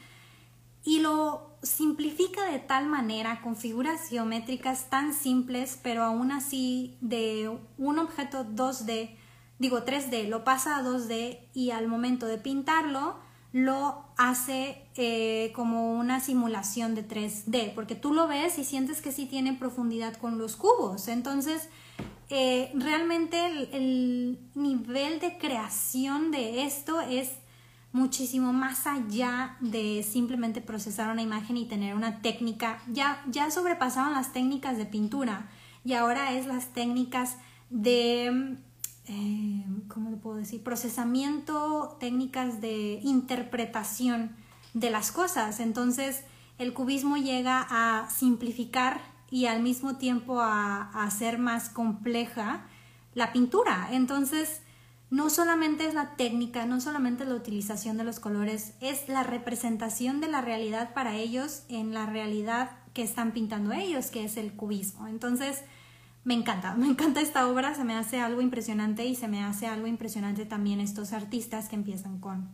y 0.84 1.00
lo 1.00 1.50
simplifica 1.62 2.44
de 2.50 2.58
tal 2.58 2.86
manera 2.86 3.40
con 3.40 3.56
figuras 3.56 4.08
geométricas 4.08 4.90
tan 4.90 5.14
simples, 5.14 5.78
pero 5.82 6.02
aún 6.04 6.30
así 6.30 6.96
de 7.00 7.50
un 7.78 7.98
objeto 7.98 8.44
2D, 8.44 9.16
digo 9.58 9.84
3D, 9.84 10.28
lo 10.28 10.44
pasa 10.44 10.76
a 10.76 10.82
2D 10.82 11.38
y 11.54 11.70
al 11.70 11.88
momento 11.88 12.26
de 12.26 12.38
pintarlo 12.38 13.16
lo 13.52 14.04
hace 14.16 14.82
eh, 14.96 15.52
como 15.54 15.94
una 15.94 16.18
simulación 16.20 16.94
de 16.94 17.06
3D, 17.06 17.72
porque 17.74 17.94
tú 17.94 18.12
lo 18.12 18.26
ves 18.26 18.58
y 18.58 18.64
sientes 18.64 19.00
que 19.00 19.12
sí 19.12 19.26
tiene 19.26 19.54
profundidad 19.54 20.14
con 20.16 20.38
los 20.38 20.56
cubos. 20.56 21.06
Entonces, 21.06 21.68
eh, 22.30 22.72
realmente 22.74 23.46
el 23.72 24.40
nivel 24.54 25.20
de 25.20 25.38
creación 25.38 26.32
de 26.32 26.64
esto 26.64 27.00
es 27.00 27.30
muchísimo 27.94 28.52
más 28.52 28.88
allá 28.88 29.56
de 29.60 30.02
simplemente 30.02 30.60
procesar 30.60 31.12
una 31.12 31.22
imagen 31.22 31.56
y 31.56 31.66
tener 31.66 31.94
una 31.94 32.22
técnica. 32.22 32.82
Ya, 32.88 33.24
ya 33.30 33.52
sobrepasaban 33.52 34.14
las 34.14 34.32
técnicas 34.32 34.76
de 34.76 34.84
pintura 34.84 35.48
y 35.84 35.92
ahora 35.92 36.32
es 36.32 36.46
las 36.46 36.72
técnicas 36.72 37.36
de, 37.70 38.56
eh, 39.06 39.64
¿cómo 39.86 40.10
le 40.10 40.16
puedo 40.16 40.38
decir? 40.38 40.64
Procesamiento, 40.64 41.96
técnicas 42.00 42.60
de 42.60 42.98
interpretación 43.04 44.34
de 44.74 44.90
las 44.90 45.12
cosas. 45.12 45.60
Entonces, 45.60 46.24
el 46.58 46.74
cubismo 46.74 47.16
llega 47.16 47.64
a 47.70 48.10
simplificar 48.10 49.02
y 49.30 49.46
al 49.46 49.62
mismo 49.62 49.98
tiempo 49.98 50.40
a, 50.40 50.90
a 50.90 51.04
hacer 51.04 51.38
más 51.38 51.68
compleja 51.68 52.66
la 53.14 53.32
pintura. 53.32 53.90
Entonces, 53.92 54.62
no 55.14 55.30
solamente 55.30 55.86
es 55.86 55.94
la 55.94 56.16
técnica, 56.16 56.66
no 56.66 56.80
solamente 56.80 57.24
la 57.24 57.36
utilización 57.36 57.96
de 57.96 58.02
los 58.02 58.18
colores, 58.18 58.74
es 58.80 59.08
la 59.08 59.22
representación 59.22 60.20
de 60.20 60.26
la 60.26 60.40
realidad 60.40 60.92
para 60.92 61.14
ellos 61.14 61.62
en 61.68 61.94
la 61.94 62.04
realidad 62.04 62.72
que 62.94 63.04
están 63.04 63.30
pintando 63.30 63.72
ellos, 63.72 64.08
que 64.08 64.24
es 64.24 64.36
el 64.36 64.54
cubismo. 64.54 65.06
Entonces, 65.06 65.62
me 66.24 66.34
encanta, 66.34 66.74
me 66.76 66.88
encanta 66.88 67.20
esta 67.20 67.46
obra, 67.46 67.76
se 67.76 67.84
me 67.84 67.94
hace 67.94 68.20
algo 68.20 68.40
impresionante 68.40 69.06
y 69.06 69.14
se 69.14 69.28
me 69.28 69.44
hace 69.44 69.68
algo 69.68 69.86
impresionante 69.86 70.46
también 70.46 70.80
estos 70.80 71.12
artistas 71.12 71.68
que 71.68 71.76
empiezan 71.76 72.18
con, 72.18 72.48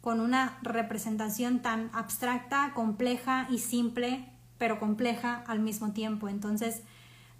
con 0.00 0.20
una 0.20 0.56
representación 0.62 1.62
tan 1.62 1.90
abstracta, 1.92 2.74
compleja 2.74 3.48
y 3.50 3.58
simple, 3.58 4.30
pero 4.56 4.78
compleja 4.78 5.42
al 5.48 5.58
mismo 5.58 5.92
tiempo. 5.92 6.28
Entonces, 6.28 6.82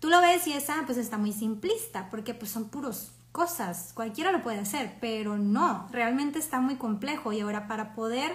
tú 0.01 0.09
lo 0.09 0.21
ves 0.21 0.49
y 0.49 0.53
esa 0.53 0.83
pues 0.85 0.99
está 0.99 1.17
muy 1.17 1.33
simplista, 1.33 2.11
porque 2.11 2.35
pues 2.35 2.51
son 2.51 2.71
puros 2.71 3.14
cosas, 3.35 3.91
cualquiera 3.95 4.31
lo 4.31 4.43
puede 4.43 4.61
hacer, 4.61 4.97
pero 5.01 5.37
no, 5.37 5.89
realmente 5.91 6.39
está 6.39 6.61
muy 6.61 6.77
complejo 6.77 7.33
y 7.33 7.41
ahora 7.41 7.67
para 7.67 7.93
poder, 7.93 8.31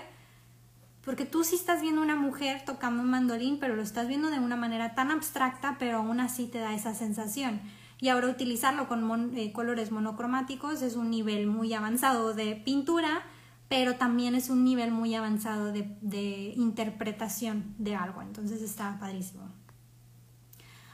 porque 1.05 1.23
tú 1.23 1.45
sí 1.45 1.55
estás 1.55 1.81
viendo 1.81 2.01
una 2.01 2.17
mujer 2.17 2.65
tocando 2.65 3.01
un 3.01 3.09
mandolín, 3.09 3.59
pero 3.61 3.77
lo 3.77 3.81
estás 3.81 4.09
viendo 4.09 4.29
de 4.29 4.39
una 4.39 4.57
manera 4.57 4.95
tan 4.95 5.09
abstracta, 5.09 5.77
pero 5.79 5.99
aún 5.99 6.19
así 6.19 6.47
te 6.47 6.59
da 6.59 6.73
esa 6.73 6.93
sensación. 6.93 7.61
Y 8.01 8.09
ahora 8.09 8.27
utilizarlo 8.27 8.89
con 8.89 9.37
eh, 9.37 9.53
colores 9.53 9.89
monocromáticos 9.89 10.81
es 10.81 10.97
un 10.97 11.09
nivel 11.09 11.47
muy 11.47 11.73
avanzado 11.73 12.33
de 12.33 12.57
pintura, 12.57 13.21
pero 13.69 13.95
también 13.95 14.35
es 14.35 14.49
un 14.49 14.65
nivel 14.65 14.91
muy 14.91 15.15
avanzado 15.15 15.71
de, 15.71 15.97
de 16.01 16.53
interpretación 16.57 17.73
de 17.77 17.95
algo, 17.95 18.21
entonces 18.21 18.61
está 18.61 18.97
padrísimo. 18.99 19.58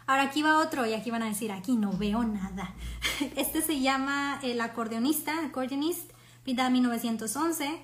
Ahora 0.07 0.23
aquí 0.23 0.43
va 0.43 0.59
otro 0.59 0.85
y 0.85 0.93
aquí 0.93 1.09
van 1.09 1.23
a 1.23 1.27
decir, 1.27 1.51
aquí 1.51 1.75
no 1.75 1.91
veo 1.93 2.23
nada. 2.23 2.73
Este 3.35 3.61
se 3.61 3.79
llama 3.79 4.39
El 4.43 4.61
acordeonista, 4.61 5.45
Accordionist, 5.45 6.11
pintado 6.43 6.67
en 6.67 6.73
1911. 6.73 7.79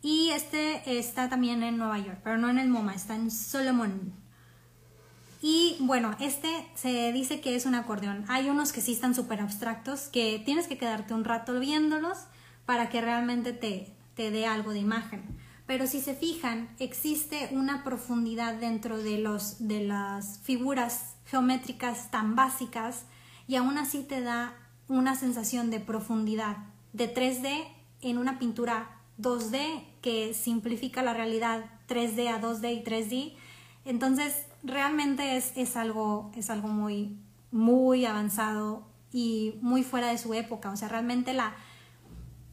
Y 0.00 0.30
este 0.30 0.98
está 0.98 1.28
también 1.28 1.62
en 1.62 1.76
Nueva 1.76 1.98
York, 1.98 2.20
pero 2.22 2.38
no 2.38 2.48
en 2.48 2.58
el 2.58 2.68
MoMA, 2.68 2.94
está 2.94 3.16
en 3.16 3.30
Solomon. 3.30 4.12
Y 5.42 5.76
bueno, 5.80 6.16
este 6.20 6.48
se 6.74 7.12
dice 7.12 7.40
que 7.40 7.54
es 7.54 7.66
un 7.66 7.74
acordeón. 7.74 8.24
Hay 8.28 8.48
unos 8.48 8.72
que 8.72 8.80
sí 8.80 8.92
están 8.92 9.14
súper 9.14 9.40
abstractos, 9.40 10.08
que 10.08 10.40
tienes 10.44 10.66
que 10.68 10.78
quedarte 10.78 11.14
un 11.14 11.24
rato 11.24 11.58
viéndolos 11.58 12.18
para 12.64 12.88
que 12.88 13.00
realmente 13.00 13.52
te, 13.52 13.92
te 14.14 14.30
dé 14.30 14.46
algo 14.46 14.72
de 14.72 14.78
imagen. 14.78 15.22
Pero 15.68 15.86
si 15.86 16.00
se 16.00 16.14
fijan, 16.14 16.70
existe 16.78 17.50
una 17.52 17.84
profundidad 17.84 18.54
dentro 18.54 18.96
de, 18.96 19.18
los, 19.18 19.68
de 19.68 19.84
las 19.84 20.38
figuras 20.38 21.16
geométricas 21.26 22.10
tan 22.10 22.34
básicas 22.34 23.04
y 23.46 23.56
aún 23.56 23.76
así 23.76 24.02
te 24.02 24.22
da 24.22 24.54
una 24.88 25.14
sensación 25.14 25.68
de 25.68 25.78
profundidad 25.78 26.56
de 26.94 27.14
3D 27.14 27.68
en 28.00 28.16
una 28.16 28.38
pintura 28.38 28.98
2D 29.20 29.84
que 30.00 30.32
simplifica 30.32 31.02
la 31.02 31.12
realidad 31.12 31.66
3D 31.86 32.28
a 32.28 32.40
2D 32.40 32.72
y 32.72 32.82
3D. 32.82 33.34
Entonces, 33.84 34.46
realmente 34.62 35.36
es, 35.36 35.52
es, 35.54 35.76
algo, 35.76 36.32
es 36.34 36.48
algo 36.48 36.68
muy, 36.68 37.18
muy 37.50 38.06
avanzado 38.06 38.88
y 39.12 39.58
muy 39.60 39.82
fuera 39.82 40.08
de 40.08 40.16
su 40.16 40.32
época. 40.32 40.70
O 40.70 40.78
sea, 40.78 40.88
realmente 40.88 41.34
la, 41.34 41.54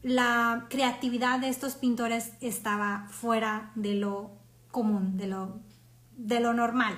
la 0.06 0.66
creatividad 0.70 1.40
de 1.40 1.48
estos 1.48 1.74
pintores 1.74 2.30
estaba 2.40 3.08
fuera 3.10 3.72
de 3.74 3.94
lo 3.94 4.30
común, 4.70 5.16
de 5.16 5.26
lo, 5.26 6.52
normal. 6.52 6.94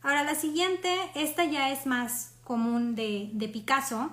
Ahora 0.00 0.24
la 0.24 0.34
siguiente, 0.34 0.88
esta 1.14 1.44
ya 1.44 1.70
es 1.70 1.84
más 1.84 2.36
común 2.42 2.94
de, 2.94 3.28
de 3.34 3.48
Picasso, 3.50 4.10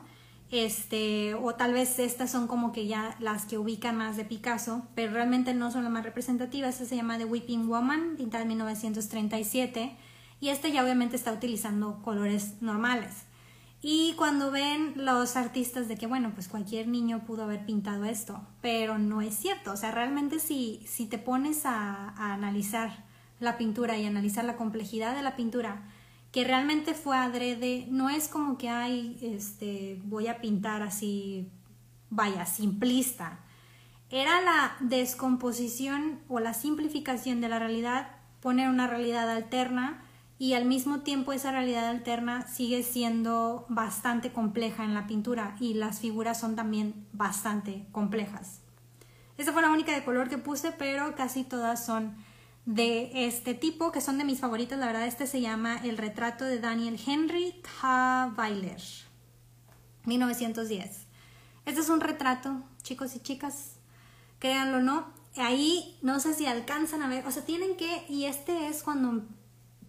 este, 0.52 1.36
o 1.36 1.56
tal 1.56 1.72
vez 1.72 2.00
estas 2.00 2.30
son 2.30 2.48
como 2.48 2.74
que 2.74 2.86
ya 2.86 3.16
las 3.20 3.46
que 3.46 3.58
ubican 3.58 3.96
más 3.96 4.18
de 4.18 4.26
Picasso, 4.26 4.86
pero 4.94 5.14
realmente 5.14 5.54
no 5.54 5.72
son 5.72 5.84
las 5.84 5.94
más 5.94 6.04
representativas. 6.04 6.74
Esta 6.74 6.88
se 6.88 6.98
llama 6.98 7.18
The 7.18 7.24
Weeping 7.24 7.70
Woman, 7.70 8.18
pintada 8.18 8.42
en 8.42 8.50
1937, 8.50 9.96
y 10.42 10.50
esta 10.50 10.68
ya 10.68 10.84
obviamente 10.84 11.16
está 11.16 11.32
utilizando 11.32 12.02
colores 12.02 12.62
normales. 12.62 13.24
Y 13.84 14.14
cuando 14.16 14.52
ven 14.52 14.94
los 14.96 15.36
artistas 15.36 15.88
de 15.88 15.98
que, 15.98 16.06
bueno, 16.06 16.32
pues 16.36 16.48
cualquier 16.48 16.88
niño 16.88 17.26
pudo 17.26 17.44
haber 17.44 17.66
pintado 17.66 18.06
esto, 18.06 18.48
pero 18.62 19.00
no 19.00 19.22
es 19.22 19.36
cierto. 19.36 19.72
O 19.72 19.78
sea, 19.78 19.92
realmente 19.92 20.40
si, 20.40 20.84
si 20.86 21.08
te 21.08 21.18
pones 21.18 21.66
a, 21.66 22.10
a 22.10 22.34
analizar 22.34 23.06
la 23.40 23.58
pintura 23.58 23.98
y 23.98 24.06
analizar 24.06 24.46
la 24.46 24.56
complejidad 24.56 25.16
de 25.16 25.24
la 25.24 25.36
pintura, 25.36 25.82
que 26.32 26.44
realmente 26.44 26.94
fue 26.94 27.18
adrede, 27.18 27.88
no 27.90 28.10
es 28.10 28.28
como 28.28 28.58
que 28.58 28.70
hay, 28.70 29.18
este, 29.22 30.00
voy 30.06 30.28
a 30.28 30.40
pintar 30.40 30.84
así, 30.84 31.50
vaya, 32.10 32.46
simplista. 32.46 33.40
Era 34.10 34.42
la 34.42 34.76
descomposición 34.80 36.20
o 36.30 36.40
la 36.40 36.54
simplificación 36.54 37.42
de 37.42 37.50
la 37.50 37.60
realidad, 37.60 38.10
poner 38.42 38.70
una 38.70 38.88
realidad 38.88 39.30
alterna 39.30 40.04
y 40.42 40.56
al 40.56 40.66
mismo 40.66 41.02
tiempo 41.02 41.34
esa 41.34 41.52
realidad 41.52 41.88
alterna 41.88 42.48
sigue 42.48 42.82
siendo 42.82 43.64
bastante 43.70 44.32
compleja 44.32 44.84
en 44.84 44.96
la 44.96 45.06
pintura 45.06 45.56
y 45.60 45.76
las 45.76 46.00
figuras 46.00 46.40
son 46.40 46.56
también 46.56 47.06
bastante 47.14 47.86
complejas. 47.92 48.62
Esa 49.38 49.54
fue 49.54 49.62
la 49.62 49.70
única 49.70 49.94
de 49.94 50.04
color 50.04 50.30
que 50.30 50.40
puse, 50.40 50.72
pero 50.72 51.14
casi 51.16 51.44
todas 51.44 51.86
son 51.86 52.16
de 52.66 53.28
este 53.28 53.54
tipo, 53.54 53.92
que 53.92 54.02
son 54.02 54.18
de 54.18 54.24
mis 54.24 54.40
favoritos. 54.40 54.80
La 54.80 54.88
verdad, 54.88 55.06
este 55.06 55.28
se 55.28 55.42
llama 55.42 55.78
El 55.84 55.96
retrato 55.96 56.44
de 56.44 56.58
Daniel 56.58 57.00
Henry 57.06 57.62
Kaweiler, 57.80 58.82
1910. 60.06 61.06
Este 61.68 61.82
es 61.82 61.90
un 61.90 62.02
retrato, 62.02 62.64
chicos 62.82 63.16
y 63.16 63.20
chicas, 63.20 63.74
créanlo 64.40 64.80
no. 64.80 65.06
Ahí 65.38 66.00
no 66.02 66.20
sé 66.20 66.34
si 66.34 66.48
alcanzan 66.48 67.04
a 67.04 67.08
ver, 67.08 67.28
o 67.28 67.32
sea, 67.32 67.46
tienen 67.46 67.78
que, 67.78 68.06
y 68.10 68.26
este 68.26 68.70
es 68.70 68.82
cuando 68.82 69.24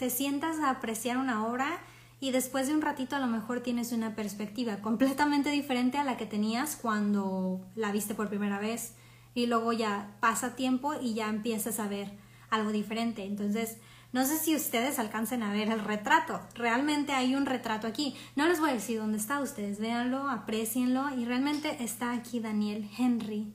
te 0.02 0.10
sientas 0.10 0.58
a 0.58 0.70
apreciar 0.70 1.16
una 1.16 1.46
obra 1.46 1.78
y 2.18 2.32
después 2.32 2.66
de 2.66 2.74
un 2.74 2.82
ratito 2.82 3.14
a 3.14 3.20
lo 3.20 3.28
mejor 3.28 3.60
tienes 3.60 3.92
una 3.92 4.16
perspectiva 4.16 4.78
completamente 4.78 5.50
diferente 5.50 5.96
a 5.96 6.02
la 6.02 6.16
que 6.16 6.26
tenías 6.26 6.74
cuando 6.74 7.64
la 7.76 7.92
viste 7.92 8.16
por 8.16 8.28
primera 8.28 8.58
vez 8.58 8.96
y 9.32 9.46
luego 9.46 9.72
ya 9.72 10.16
pasa 10.18 10.56
tiempo 10.56 10.92
y 11.00 11.14
ya 11.14 11.28
empiezas 11.28 11.78
a 11.78 11.86
ver 11.86 12.10
algo 12.50 12.72
diferente. 12.72 13.24
Entonces, 13.24 13.76
no 14.10 14.26
sé 14.26 14.38
si 14.38 14.56
ustedes 14.56 14.98
alcancen 14.98 15.44
a 15.44 15.52
ver 15.52 15.70
el 15.70 15.78
retrato. 15.78 16.40
Realmente 16.56 17.12
hay 17.12 17.36
un 17.36 17.46
retrato 17.46 17.86
aquí. 17.86 18.16
No 18.34 18.48
les 18.48 18.58
voy 18.58 18.70
a 18.70 18.74
decir 18.74 18.98
dónde 18.98 19.18
está, 19.18 19.40
ustedes 19.40 19.78
véanlo, 19.78 20.28
aprecienlo 20.28 21.14
y 21.16 21.26
realmente 21.26 21.84
está 21.84 22.10
aquí 22.10 22.40
Daniel 22.40 22.90
Henry. 22.98 23.54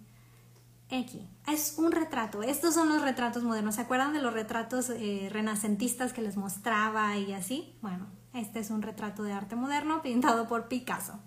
Aquí. 0.92 1.28
Es 1.48 1.76
un 1.78 1.92
retrato. 1.92 2.44
Estos 2.44 2.74
son 2.74 2.88
los 2.88 3.02
retratos 3.02 3.44
modernos. 3.44 3.76
¿Se 3.76 3.82
acuerdan 3.82 4.14
de 4.14 4.22
los 4.22 4.34
retratos 4.34 4.90
eh, 4.90 5.28
renacentistas 5.32 6.14
que 6.14 6.22
les 6.22 6.38
mostraba 6.38 7.18
y 7.18 7.34
así? 7.34 7.76
Bueno, 7.82 8.08
este 8.34 8.60
es 8.60 8.70
un 8.70 8.82
retrato 8.82 9.24
de 9.24 9.34
arte 9.34 9.56
moderno 9.56 10.02
pintado 10.02 10.48
por 10.48 10.70
Picasso. 10.70 11.20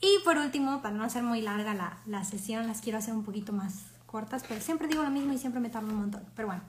Y 0.00 0.18
por 0.24 0.38
último, 0.38 0.80
para 0.80 0.94
no 0.94 1.02
hacer 1.04 1.24
muy 1.24 1.40
larga 1.40 1.74
la, 1.74 1.98
la 2.06 2.24
sesión, 2.24 2.68
las 2.68 2.82
quiero 2.82 2.98
hacer 2.98 3.14
un 3.14 3.24
poquito 3.24 3.52
más 3.52 3.86
cortas, 4.06 4.44
pero 4.46 4.60
siempre 4.60 4.86
digo 4.86 5.02
lo 5.02 5.10
mismo 5.10 5.32
y 5.32 5.38
siempre 5.38 5.60
me 5.60 5.70
un 5.76 5.94
montón. 5.94 6.22
Pero 6.36 6.46
bueno, 6.48 6.62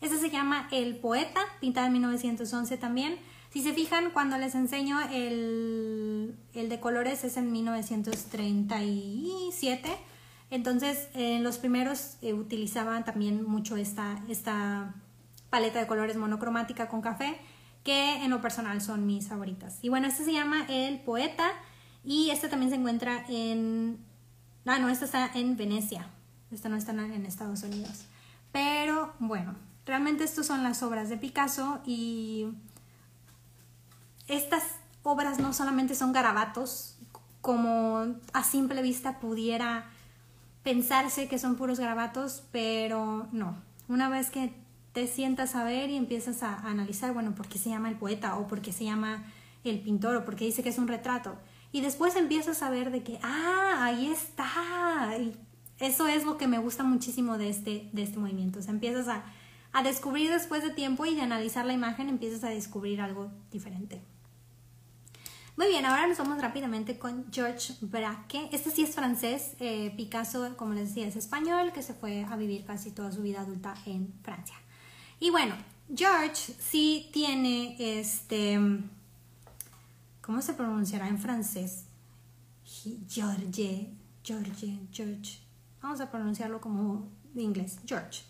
este 0.00 0.18
se 0.18 0.30
llama 0.30 0.68
El 0.72 0.96
Poeta, 0.96 1.40
pintado 1.60 1.86
en 1.86 1.92
1911 1.92 2.76
también. 2.78 3.18
Si 3.50 3.62
se 3.62 3.72
fijan, 3.72 4.10
cuando 4.10 4.36
les 4.36 4.54
enseño 4.54 5.00
el, 5.10 6.36
el 6.54 6.68
de 6.68 6.80
colores 6.80 7.24
es 7.24 7.36
en 7.36 7.52
1937. 7.52 9.96
Entonces, 10.50 11.08
en 11.14 11.44
los 11.44 11.58
primeros 11.58 12.16
eh, 12.22 12.32
utilizaban 12.32 13.04
también 13.04 13.44
mucho 13.44 13.76
esta, 13.76 14.22
esta 14.28 14.94
paleta 15.50 15.78
de 15.78 15.86
colores 15.86 16.16
monocromática 16.16 16.88
con 16.88 17.02
café, 17.02 17.38
que 17.84 18.24
en 18.24 18.30
lo 18.30 18.40
personal 18.40 18.80
son 18.80 19.06
mis 19.06 19.28
favoritas. 19.28 19.78
Y 19.82 19.88
bueno, 19.88 20.06
este 20.06 20.24
se 20.24 20.32
llama 20.32 20.66
El 20.68 21.00
Poeta 21.00 21.50
y 22.04 22.30
este 22.30 22.48
también 22.48 22.70
se 22.70 22.76
encuentra 22.76 23.24
en... 23.28 23.98
Ah, 24.66 24.78
no, 24.78 24.88
este 24.88 25.04
está 25.04 25.30
en 25.34 25.56
Venecia. 25.56 26.06
Este 26.50 26.68
no 26.68 26.76
está 26.76 26.92
en 26.92 27.24
Estados 27.24 27.62
Unidos. 27.62 28.04
Pero 28.52 29.14
bueno, 29.18 29.54
Realmente 29.88 30.22
estas 30.22 30.44
son 30.44 30.62
las 30.62 30.82
obras 30.82 31.08
de 31.08 31.16
Picasso 31.16 31.80
y 31.86 32.46
estas 34.26 34.62
obras 35.02 35.38
no 35.38 35.54
solamente 35.54 35.94
son 35.94 36.12
garabatos, 36.12 36.98
como 37.40 38.04
a 38.34 38.44
simple 38.44 38.82
vista 38.82 39.18
pudiera 39.18 39.90
pensarse 40.68 41.28
que 41.28 41.38
son 41.38 41.56
puros 41.56 41.80
garabatos, 41.80 42.42
pero 42.52 43.26
no. 43.32 43.56
Una 43.88 44.10
vez 44.10 44.28
que 44.28 44.52
te 44.92 45.06
sientas 45.06 45.54
a 45.54 45.64
ver 45.64 45.88
y 45.88 45.96
empiezas 45.96 46.42
a, 46.42 46.56
analizar, 46.58 47.14
bueno, 47.14 47.34
¿por 47.34 47.48
qué 47.48 47.58
se 47.58 47.70
llama 47.70 47.88
el 47.88 47.96
poeta? 47.96 48.36
o 48.36 48.46
por 48.46 48.60
qué 48.60 48.70
se 48.70 48.84
llama 48.84 49.24
el 49.64 49.80
pintor? 49.80 50.16
o 50.16 50.26
por 50.26 50.36
qué 50.36 50.44
dice 50.44 50.62
que 50.62 50.68
es 50.68 50.76
un 50.76 50.86
retrato. 50.86 51.38
Y 51.72 51.80
después 51.80 52.16
empiezas 52.16 52.62
a 52.62 52.68
ver 52.68 52.90
de 52.90 53.02
que, 53.02 53.18
ah, 53.22 53.78
ahí 53.80 54.08
está. 54.08 55.16
Y 55.18 55.34
eso 55.78 56.06
es 56.06 56.26
lo 56.26 56.36
que 56.36 56.46
me 56.46 56.58
gusta 56.58 56.84
muchísimo 56.84 57.38
de 57.38 57.48
este, 57.48 57.88
de 57.94 58.02
este 58.02 58.18
movimiento. 58.18 58.58
O 58.58 58.62
sea, 58.62 58.74
empiezas 58.74 59.08
a, 59.08 59.24
a 59.72 59.82
descubrir 59.82 60.30
después 60.30 60.62
de 60.62 60.68
tiempo 60.68 61.06
y 61.06 61.14
de 61.14 61.22
analizar 61.22 61.64
la 61.64 61.72
imagen 61.72 62.10
empiezas 62.10 62.44
a 62.44 62.50
descubrir 62.50 63.00
algo 63.00 63.30
diferente. 63.50 64.02
Muy 65.58 65.66
bien, 65.70 65.84
ahora 65.86 66.06
nos 66.06 66.18
vamos 66.18 66.40
rápidamente 66.40 67.00
con 67.00 67.32
George 67.32 67.74
Braque. 67.80 68.48
Este 68.52 68.70
sí 68.70 68.84
es 68.84 68.94
francés, 68.94 69.56
eh, 69.58 69.92
Picasso, 69.96 70.56
como 70.56 70.72
les 70.72 70.90
decía, 70.90 71.08
es 71.08 71.16
español, 71.16 71.72
que 71.72 71.82
se 71.82 71.94
fue 71.94 72.24
a 72.30 72.36
vivir 72.36 72.64
casi 72.64 72.92
toda 72.92 73.10
su 73.10 73.22
vida 73.22 73.40
adulta 73.40 73.74
en 73.84 74.14
Francia. 74.22 74.54
Y 75.18 75.30
bueno, 75.30 75.56
George 75.92 76.54
sí 76.60 77.10
tiene 77.12 77.74
este... 77.80 78.56
¿Cómo 80.20 80.42
se 80.42 80.54
pronunciará 80.54 81.08
en 81.08 81.18
francés? 81.18 81.86
George, 83.08 83.90
George, 84.22 84.78
George. 84.92 85.40
Vamos 85.82 86.00
a 86.00 86.08
pronunciarlo 86.08 86.60
como 86.60 87.08
en 87.34 87.40
inglés, 87.40 87.80
George. 87.84 88.22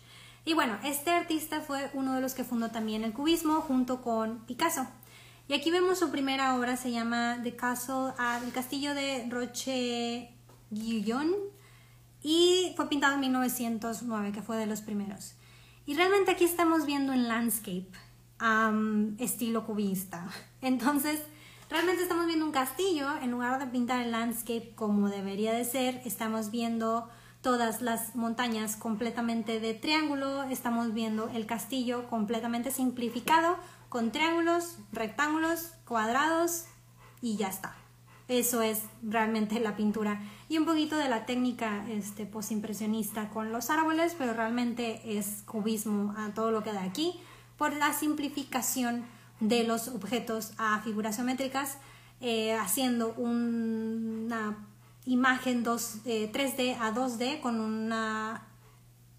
Y 0.45 0.55
bueno, 0.55 0.79
este 0.83 1.11
artista 1.11 1.61
fue 1.61 1.91
uno 1.93 2.15
de 2.15 2.21
los 2.21 2.33
que 2.33 2.43
fundó 2.43 2.71
también 2.71 3.03
el 3.03 3.13
cubismo 3.13 3.61
junto 3.61 4.01
con 4.01 4.47
Picasso. 4.47 4.87
Y 5.49 5.55
aquí 5.55 5.71
vemos 5.71 5.97
su 5.97 6.11
primera 6.11 6.55
obra, 6.55 6.77
se 6.77 6.91
llama 6.91 7.39
The 7.41 7.55
Castle, 7.55 8.13
ah, 8.19 8.39
el 8.45 8.51
castillo 8.51 8.93
de 8.93 9.25
Roche 9.31 10.29
Guillon 10.69 11.33
y 12.21 12.71
fue 12.75 12.87
pintado 12.87 13.15
en 13.15 13.21
1909, 13.21 14.31
que 14.31 14.43
fue 14.43 14.57
de 14.57 14.67
los 14.67 14.81
primeros. 14.81 15.33
Y 15.87 15.95
realmente 15.95 16.29
aquí 16.29 16.43
estamos 16.43 16.85
viendo 16.85 17.13
un 17.13 17.27
landscape, 17.27 17.89
estilo 19.17 19.65
cubista. 19.65 20.29
Entonces, 20.61 21.19
realmente 21.67 22.03
estamos 22.03 22.27
viendo 22.27 22.45
un 22.45 22.51
castillo, 22.51 23.17
en 23.19 23.31
lugar 23.31 23.59
de 23.59 23.65
pintar 23.71 24.03
el 24.03 24.11
landscape 24.11 24.73
como 24.75 25.09
debería 25.09 25.51
de 25.51 25.65
ser, 25.65 25.99
estamos 26.05 26.51
viendo 26.51 27.09
todas 27.41 27.81
las 27.81 28.15
montañas 28.15 28.75
completamente 28.75 29.59
de 29.59 29.73
triángulo, 29.73 30.43
estamos 30.43 30.93
viendo 30.93 31.29
el 31.29 31.45
castillo 31.45 32.07
completamente 32.09 32.71
simplificado 32.71 33.57
con 33.87 34.11
triángulos, 34.11 34.77
rectángulos, 34.91 35.73
cuadrados 35.85 36.65
y 37.21 37.37
ya 37.37 37.47
está. 37.47 37.75
Eso 38.27 38.61
es 38.61 38.83
realmente 39.01 39.59
la 39.59 39.75
pintura. 39.75 40.21
Y 40.49 40.59
un 40.59 40.65
poquito 40.65 40.95
de 40.97 41.09
la 41.09 41.25
técnica 41.25 41.83
este, 41.89 42.27
postimpresionista 42.27 43.29
con 43.29 43.51
los 43.51 43.71
árboles, 43.71 44.15
pero 44.17 44.33
realmente 44.33 45.17
es 45.17 45.41
cubismo 45.47 46.13
a 46.15 46.33
todo 46.35 46.51
lo 46.51 46.63
que 46.63 46.71
da 46.71 46.83
aquí 46.83 47.19
por 47.57 47.73
la 47.73 47.91
simplificación 47.93 49.05
de 49.39 49.63
los 49.63 49.87
objetos 49.87 50.53
a 50.57 50.79
figuras 50.81 51.15
geométricas, 51.15 51.77
eh, 52.21 52.53
haciendo 52.53 53.13
una 53.13 54.57
imagen 55.05 55.63
2, 55.63 56.03
3D 56.05 56.59
eh, 56.59 56.77
a 56.79 56.93
2D 56.93 57.41
con 57.41 57.59
una 57.59 58.47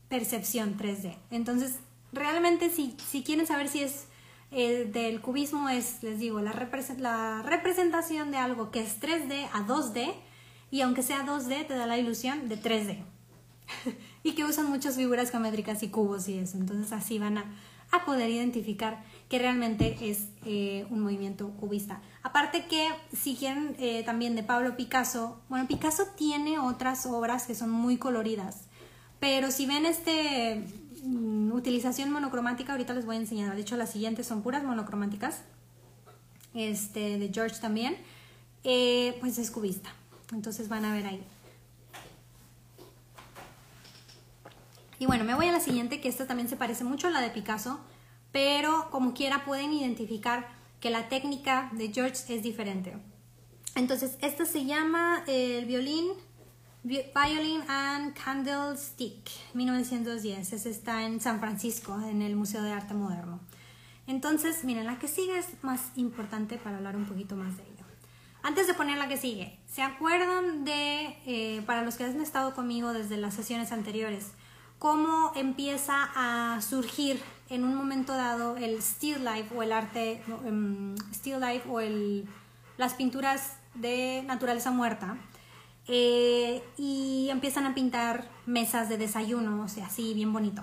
percepción 0.09 0.77
3D. 0.77 1.17
Entonces, 1.31 1.77
realmente 2.13 2.71
si, 2.71 2.97
si 3.09 3.23
quieren 3.23 3.47
saber 3.47 3.69
si 3.69 3.83
es 3.83 4.07
eh, 4.51 4.91
del 4.93 5.21
cubismo 5.21 5.69
es, 5.69 6.03
les 6.03 6.19
digo, 6.19 6.41
la, 6.41 6.53
la 6.99 7.43
representación 7.43 8.31
de 8.31 8.39
algo 8.39 8.71
que 8.71 8.81
es 8.81 9.01
3D 9.01 9.49
a 9.53 9.67
2D 9.67 10.13
y 10.73 10.81
aunque 10.81 11.03
sea 11.03 11.25
2D 11.25 11.67
te 11.67 11.75
da 11.75 11.87
la 11.87 11.99
ilusión 11.99 12.49
de 12.49 12.61
3D. 12.61 13.05
y 14.25 14.33
que 14.33 14.45
usan 14.45 14.69
muchas 14.69 14.97
figuras 14.97 15.31
geométricas 15.31 15.83
y 15.83 15.89
cubos 15.89 16.29
y 16.29 16.39
eso. 16.39 16.57
Entonces 16.57 16.93
así 16.93 17.19
van 17.19 17.39
a, 17.39 17.45
a 17.93 18.05
poder 18.05 18.31
identificar 18.31 19.05
que 19.31 19.39
realmente 19.39 19.97
es 20.01 20.25
eh, 20.45 20.85
un 20.91 21.01
movimiento 21.01 21.51
cubista. 21.51 22.01
Aparte 22.25 22.67
que 22.67 22.89
si 23.17 23.37
quieren 23.37 23.77
eh, 23.79 24.03
también 24.05 24.35
de 24.35 24.43
Pablo 24.43 24.77
Picasso, 24.77 25.41
bueno, 25.49 25.69
Picasso 25.69 26.05
tiene 26.17 26.59
otras 26.59 27.07
obras 27.07 27.47
que 27.47 27.55
son 27.55 27.71
muy 27.71 27.97
coloridas, 27.97 28.63
pero 29.21 29.53
si 29.53 29.67
ven 29.67 29.87
este 29.87 30.65
mm, 31.05 31.53
utilización 31.53 32.11
monocromática, 32.11 32.73
ahorita 32.73 32.93
les 32.93 33.07
voy 33.07 33.17
a 33.17 33.21
enseñar, 33.21 33.55
de 33.55 33.61
hecho 33.61 33.77
las 33.77 33.91
siguientes 33.91 34.27
son 34.27 34.43
puras 34.43 34.65
monocromáticas, 34.65 35.43
este 36.53 37.17
de 37.19 37.31
George 37.33 37.61
también, 37.61 37.97
eh, 38.65 39.17
pues 39.21 39.39
es 39.39 39.53
cubista, 39.53 39.91
entonces 40.33 40.69
van 40.69 40.85
a 40.85 40.93
ver 40.93 41.07
ahí. 41.07 41.23
Y 44.99 45.07
bueno, 45.07 45.23
me 45.23 45.37
voy 45.37 45.47
a 45.47 45.53
la 45.53 45.61
siguiente, 45.61 46.01
que 46.01 46.09
esta 46.09 46.27
también 46.27 46.49
se 46.49 46.57
parece 46.57 46.83
mucho 46.83 47.07
a 47.07 47.11
la 47.11 47.21
de 47.21 47.31
Picasso, 47.31 47.79
pero 48.33 48.89
como 48.91 49.15
quiera 49.15 49.45
pueden 49.45 49.73
identificar 49.73 50.49
que 50.81 50.91
la 50.91 51.09
técnica 51.09 51.71
de 51.73 51.93
George 51.93 52.35
es 52.35 52.43
diferente. 52.43 52.97
Entonces, 53.75 54.17
esta 54.21 54.45
se 54.45 54.65
llama 54.65 55.23
el 55.27 55.67
violín, 55.67 56.09
Violin 56.83 57.63
and 57.69 58.15
Candlestick, 58.15 59.31
1910. 59.55 60.53
Ese 60.53 60.71
está 60.71 61.05
en 61.05 61.21
San 61.21 61.39
Francisco, 61.39 62.01
en 62.01 62.23
el 62.23 62.37
Museo 62.37 62.63
de 62.63 62.73
Arte 62.73 62.95
Moderno. 62.95 63.41
Entonces, 64.07 64.65
miren, 64.65 64.87
la 64.87 64.99
que 64.99 65.07
sigue 65.07 65.39
es 65.39 65.63
más 65.63 65.93
importante 65.97 66.57
para 66.57 66.79
hablar 66.79 66.97
un 66.97 67.07
poquito 67.07 67.37
más 67.37 67.57
de 67.57 67.63
ello. 67.63 67.85
Antes 68.43 68.67
de 68.67 68.75
poner 68.75 68.97
la 68.97 69.07
que 69.09 69.19
sigue, 69.19 69.59
¿se 69.67 69.83
acuerdan 69.83 70.65
de, 70.65 71.19
eh, 71.27 71.63
para 71.67 71.83
los 71.83 71.97
que 71.97 72.05
han 72.05 72.21
estado 72.21 72.55
conmigo 72.55 72.93
desde 72.95 73.19
las 73.19 73.35
sesiones 73.35 73.71
anteriores, 73.71 74.33
cómo 74.79 75.33
empieza 75.37 76.11
a 76.15 76.61
surgir 76.63 77.21
en 77.51 77.65
un 77.65 77.75
momento 77.75 78.15
dado 78.15 78.57
el 78.57 78.81
still 78.81 79.25
life 79.25 79.55
o 79.55 79.63
el 79.63 79.73
arte 79.73 80.23
um, 80.45 80.95
still 81.13 81.41
life 81.41 81.69
o 81.69 81.81
el, 81.81 82.27
las 82.79 82.95
pinturas 82.95 83.57
de 83.75 84.23
naturaleza 84.27 84.71
muerta 84.71 85.19
eh, 85.87 86.63
y 86.79 87.29
empiezan 87.31 87.67
a 87.67 87.75
pintar 87.75 88.29
mesas 88.47 88.89
de 88.89 88.97
desayuno, 88.97 89.65
o 89.65 89.69
sea, 89.69 89.87
así 89.87 90.15
bien 90.15 90.33
bonito. 90.33 90.63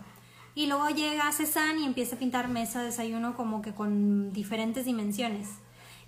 Y 0.56 0.67
luego 0.67 0.89
llega 0.89 1.32
Cézanne 1.32 1.82
y 1.82 1.86
empieza 1.86 2.15
a 2.15 2.19
pintar 2.19 2.47
mesas 2.47 2.82
de 2.82 2.86
desayuno 2.86 3.36
como 3.36 3.62
que 3.62 3.73
con 3.73 4.32
diferentes 4.32 4.86
dimensiones. 4.86 5.50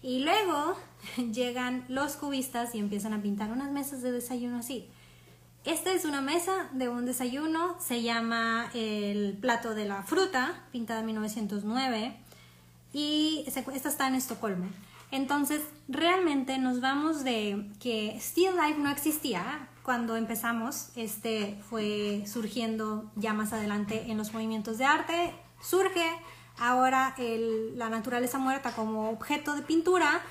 Y 0.02 0.24
luego 0.24 0.76
llegan 1.34 1.86
los 1.90 2.16
cubistas 2.16 2.74
y 2.74 2.80
empiezan 2.80 3.14
a 3.14 3.22
pintar 3.22 3.52
unas 3.52 3.72
mesas 3.72 4.02
de 4.02 4.12
desayuno 4.12 4.60
así. 4.60 4.90
Esta 5.66 5.92
es 5.92 6.06
una 6.06 6.22
mesa 6.22 6.70
de 6.72 6.88
un 6.88 7.06
desayuno, 7.06 7.76
se 7.80 8.02
llama 8.02 8.72
el 8.74 9.38
plato 9.42 9.76
de 9.76 9.86
la 9.86 10.04
fruta, 10.04 10.64
pintada 10.72 11.02
en 11.02 11.08
1909, 11.08 12.18
y 12.94 13.44
esta 13.46 13.90
está 13.90 14.08
en 14.08 14.16
Estocolmo. 14.16 14.68
Entonces, 15.12 15.62
realmente 15.90 16.58
nos 16.60 16.80
vamos 16.80 17.24
de 17.24 17.70
que 17.82 18.16
Still 18.20 18.56
Life 18.56 18.80
no 18.80 18.90
existía 18.90 19.68
cuando 19.84 20.16
empezamos, 20.16 20.90
este 20.96 21.60
fue 21.70 22.24
surgiendo 22.26 23.12
ya 23.16 23.34
más 23.34 23.52
adelante 23.52 24.06
en 24.10 24.18
los 24.18 24.34
movimientos 24.34 24.78
de 24.78 24.86
arte, 24.86 25.34
surge 25.62 26.06
ahora 26.58 27.16
la 27.76 27.90
naturaleza 27.90 28.38
muerta 28.38 28.72
como 28.72 29.10
objeto 29.10 29.56
de 29.56 29.64
pintura 29.64 30.22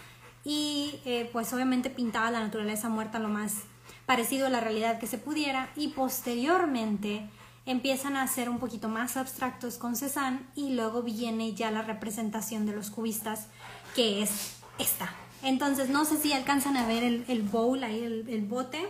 y 0.45 1.01
eh, 1.05 1.29
pues 1.33 1.53
obviamente 1.53 1.91
pintaba 1.91 2.31
la 2.31 2.41
naturaleza 2.41 2.89
muerta 2.89 3.19
lo 3.19 3.29
más 3.29 3.65
parecido 4.09 4.47
a 4.47 4.51
la 4.51 4.61
realidad 4.61 4.99
que 4.99 5.07
se 5.07 5.19
pudiera 5.19 5.69
y 5.77 5.89
posteriormente 5.89 7.29
empiezan 7.67 8.17
a 8.17 8.27
ser 8.27 8.49
un 8.49 8.59
poquito 8.59 8.89
más 8.89 9.19
abstractos 9.19 9.77
con 9.77 9.97
Cézanne 9.97 10.41
y 10.55 10.71
luego 10.71 11.03
viene 11.03 11.53
ya 11.53 11.71
la 11.71 11.83
representación 11.83 12.65
de 12.65 12.73
los 12.73 12.89
cubistas 12.89 13.49
que 13.95 14.23
es 14.23 14.57
esta. 14.79 15.13
Entonces 15.43 15.91
no 15.91 16.07
sé 16.07 16.17
si 16.17 16.33
alcanzan 16.33 16.79
a 16.79 16.87
ver 16.87 17.05
el, 17.05 17.43
bowl 17.43 17.85
ahí, 17.85 18.03
el, 18.03 18.47
bote, 18.47 18.81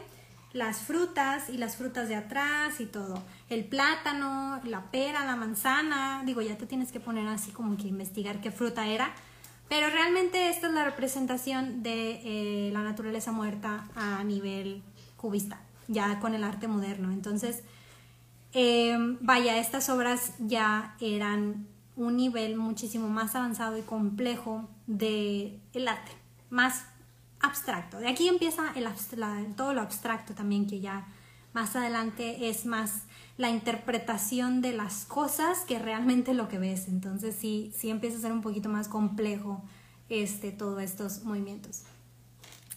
las 0.53 0.83
frutas 0.83 1.51
y 1.51 1.59
las 1.59 1.75
frutas 1.75 2.09
de 2.09 2.15
atrás 2.15 2.81
y 2.81 2.87
todo. 2.87 3.21
El 3.51 3.65
plátano, 3.65 4.61
la 4.63 4.89
pera, 4.93 5.27
la 5.27 5.35
manzana. 5.35 6.23
Digo, 6.25 6.43
ya 6.43 6.57
te 6.57 6.67
tienes 6.67 6.93
que 6.93 7.01
poner 7.01 7.27
así 7.27 7.51
como 7.51 7.77
que 7.77 7.89
investigar 7.89 8.41
qué 8.41 8.53
fruta 8.53 8.87
era. 8.87 9.13
Pero 9.69 9.91
realmente 9.91 10.49
esta 10.49 10.69
es 10.69 10.75
la 10.75 10.85
representación 10.85 11.83
de 11.83 12.21
eh, 12.23 12.71
la 12.73 12.85
naturaleza 12.85 13.33
muerta 13.33 13.89
a 13.97 14.23
nivel 14.23 14.85
cubista, 15.19 15.61
ya 15.89 16.19
con 16.21 16.35
el 16.35 16.43
arte 16.43 16.69
moderno. 16.69 17.13
Entonces, 17.13 17.63
em, 18.53 19.19
vaya, 19.21 19.59
estas 19.59 19.91
obras 19.91 20.33
ya 20.39 20.97
eran 21.01 21.67
un 21.97 22.17
nivel 22.17 22.57
muchísimo 22.57 23.09
más 23.11 23.35
avanzado 23.35 23.77
y 23.77 23.83
complejo 23.83 24.67
de 24.87 25.61
el 25.75 25.89
arte, 25.89 26.13
más 26.49 26.87
abstracto. 27.41 27.99
De 27.99 28.09
aquí 28.09 28.29
empieza 28.29 28.73
el, 28.75 28.87
todo 29.55 29.75
lo 29.75 29.83
abstracto 29.83 30.33
también, 30.35 30.67
que 30.67 30.81
ya 30.81 31.07
más 31.53 31.77
adelante 31.77 32.49
es 32.49 32.67
más 32.67 33.03
la 33.37 33.51
interpretación 33.51 34.61
de 34.61 34.73
las 34.73 35.05
cosas 35.05 35.61
que 35.61 35.79
realmente 35.79 36.35
lo 36.35 36.49
que 36.49 36.59
ves. 36.59 36.89
Entonces 36.89 37.37
sí, 37.39 37.73
sí 37.77 37.91
empieza 37.91 38.19
a 38.19 38.21
ser 38.21 38.33
un 38.33 38.43
poquito 38.43 38.69
más 38.69 38.89
complejo 38.89 39.63
este, 40.09 40.53
todos 40.53 40.83
estos 40.83 41.25
movimientos. 41.25 41.83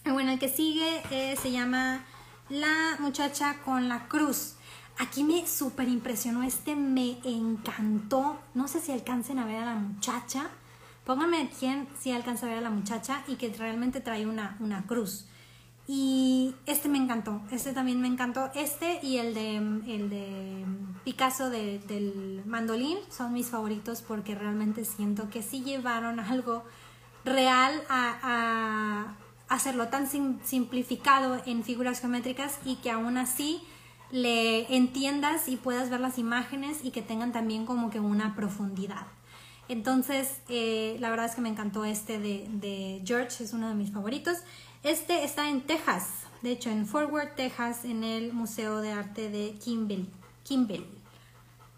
Bueno, 0.04 0.32
el 0.32 0.38
que 0.38 0.48
sigue 0.48 1.02
eh, 1.10 1.36
se 1.40 1.52
llama 1.52 2.04
la 2.52 2.96
muchacha 3.00 3.56
con 3.64 3.88
la 3.88 4.06
cruz. 4.08 4.54
Aquí 4.98 5.24
me 5.24 5.46
súper 5.46 5.88
impresionó, 5.88 6.42
este 6.42 6.76
me 6.76 7.18
encantó. 7.24 8.38
No 8.54 8.68
sé 8.68 8.80
si 8.80 8.92
alcancen 8.92 9.38
a 9.38 9.46
ver 9.46 9.56
a 9.56 9.64
la 9.64 9.74
muchacha. 9.74 10.50
Pónganme 11.04 11.50
quién 11.58 11.88
si 11.98 12.12
alcanza 12.12 12.46
a 12.46 12.50
ver 12.50 12.58
a 12.58 12.62
la 12.62 12.70
muchacha 12.70 13.24
y 13.26 13.36
que 13.36 13.52
realmente 13.52 14.00
trae 14.00 14.26
una, 14.26 14.56
una 14.60 14.82
cruz. 14.86 15.26
Y 15.88 16.54
este 16.66 16.88
me 16.88 16.98
encantó, 16.98 17.42
este 17.50 17.72
también 17.72 18.00
me 18.00 18.06
encantó. 18.06 18.50
Este 18.54 19.00
y 19.02 19.16
el 19.16 19.34
de, 19.34 19.56
el 19.56 20.10
de 20.10 20.64
Picasso 21.04 21.50
del 21.50 22.42
mandolín 22.46 22.98
son 23.08 23.32
mis 23.32 23.48
favoritos 23.48 24.02
porque 24.02 24.34
realmente 24.34 24.84
siento 24.84 25.28
que 25.28 25.42
sí 25.42 25.62
llevaron 25.64 26.20
algo 26.20 26.64
real 27.24 27.82
a, 27.88 29.14
hacerlo 29.52 29.88
tan 29.88 30.08
simplificado 30.08 31.42
en 31.44 31.62
figuras 31.62 32.00
geométricas 32.00 32.58
y 32.64 32.76
que 32.76 32.90
aún 32.90 33.18
así 33.18 33.62
le 34.10 34.74
entiendas 34.74 35.48
y 35.48 35.56
puedas 35.56 35.90
ver 35.90 36.00
las 36.00 36.18
imágenes 36.18 36.78
y 36.82 36.90
que 36.90 37.02
tengan 37.02 37.32
también 37.32 37.66
como 37.66 37.90
que 37.90 38.00
una 38.00 38.34
profundidad. 38.34 39.06
Entonces, 39.68 40.40
eh, 40.48 40.96
la 41.00 41.10
verdad 41.10 41.26
es 41.26 41.34
que 41.34 41.40
me 41.40 41.50
encantó 41.50 41.84
este 41.84 42.18
de, 42.18 43.02
George, 43.04 43.44
es 43.44 43.52
uno 43.52 43.68
de 43.68 43.74
mis 43.74 43.92
favoritos. 43.92 44.38
Este 44.82 45.22
está 45.24 45.48
en 45.48 45.60
Texas, 45.62 46.08
de 46.40 46.52
hecho 46.52 46.70
en 46.70 46.86
Fort 46.86 47.12
Worth, 47.12 47.36
Texas, 47.36 47.84
en 47.84 48.04
el 48.04 48.32
Museo 48.32 48.80
de 48.80 48.92
Arte 48.92 49.28
de 49.28 49.54
Kimberly. 49.62 50.08
Kimberly. 50.44 50.86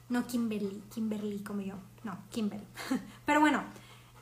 No 0.09 0.27
Kimberly, 0.27 0.83
Kimberly 0.93 1.41
como 1.41 1.61
yo, 1.61 1.75
no, 2.05 2.19
Kimberly. 2.31 2.67
Pero 3.27 3.41
bueno, 3.41 3.63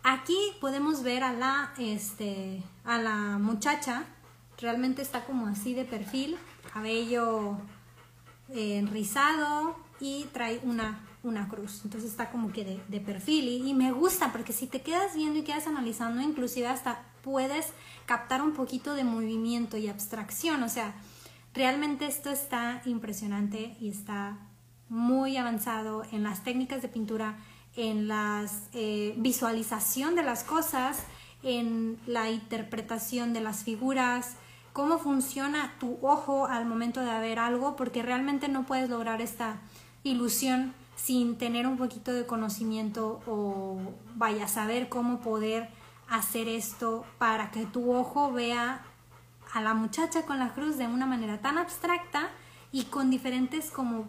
Aquí 0.05 0.37
podemos 0.61 1.03
ver 1.03 1.23
a 1.23 1.33
la, 1.33 1.73
este, 1.79 2.63
a 2.85 2.99
la 2.99 3.39
muchacha, 3.39 4.05
realmente 4.59 5.01
está 5.01 5.25
como 5.25 5.47
así 5.47 5.75
de 5.75 5.85
perfil, 5.85 6.37
cabello 6.73 7.59
eh, 8.49 8.79
enrizado 8.79 9.77
y 10.01 10.25
trae 10.33 10.61
una, 10.65 11.07
una 11.23 11.49
cruz. 11.49 11.83
Entonces 11.85 12.11
está 12.11 12.31
como 12.31 12.53
que 12.53 12.65
de, 12.65 12.81
de 12.89 13.01
perfil 13.01 13.47
y, 13.47 13.71
y, 13.71 13.75
me 13.75 13.93
gusta 13.93 14.33
porque 14.33 14.53
si 14.53 14.67
te 14.67 14.83
quedas 14.83 15.15
viendo 15.15 15.39
y 15.39 15.43
quedas 15.43 15.69
analizando, 15.69 16.21
inclusive 16.21 16.67
hasta 16.67 17.05
puedes 17.23 17.73
captar 18.05 18.43
un 18.43 18.55
poquito 18.55 18.95
de 18.95 19.05
movimiento 19.05 19.77
y 19.77 19.89
abstracción. 19.89 20.65
O 20.65 20.69
sea, 20.69 20.95
realmente 21.55 22.07
esto 22.07 22.31
está 22.31 22.83
impresionante 22.87 23.77
y 23.81 23.89
está 23.91 24.37
muy 24.89 25.37
avanzado 25.37 26.03
en 26.11 26.25
las 26.25 26.43
técnicas 26.43 26.83
de 26.83 26.89
pintura 26.89 27.39
en 27.77 28.09
la 28.09 28.45
eh, 28.73 29.15
visualización 29.17 30.15
de 30.15 30.23
las 30.23 30.45
cosas, 30.45 31.05
en 31.43 31.99
la 32.07 32.31
interpretación 32.31 33.33
de 33.33 33.41
las 33.41 33.65
figuras, 33.65 34.37
cómo 34.73 34.99
funciona 34.99 35.75
tu 35.79 35.99
ojo 36.03 36.47
al 36.47 36.67
momento 36.67 37.01
de 37.01 37.19
ver 37.21 37.39
algo, 37.39 37.77
porque 37.77 38.03
realmente 38.03 38.49
no 38.49 38.65
puedes 38.65 38.89
lograr 38.89 39.21
esta 39.21 39.61
ilusión 40.03 40.75
sin 40.97 41.37
tener 41.37 41.67
un 41.67 41.77
poquito 41.77 42.13
de 42.13 42.27
conocimiento 42.27 43.21
o 43.27 43.79
vaya 44.15 44.45
a 44.45 44.49
saber 44.49 44.89
cómo 44.89 45.21
poder 45.21 45.69
hacer 46.09 46.49
esto 46.49 47.05
para 47.19 47.51
que 47.51 47.65
tu 47.65 47.95
ojo 47.95 48.33
vea 48.33 48.83
a 49.53 49.61
la 49.61 49.75
muchacha 49.75 50.23
con 50.23 50.39
la 50.39 50.53
cruz 50.53 50.79
de 50.79 50.87
una 50.87 51.07
manera 51.07 51.41
tan 51.41 51.59
abstracta 51.59 52.31
y 52.71 52.85
con 52.85 53.11
diferentes 53.11 53.71
como 53.71 54.09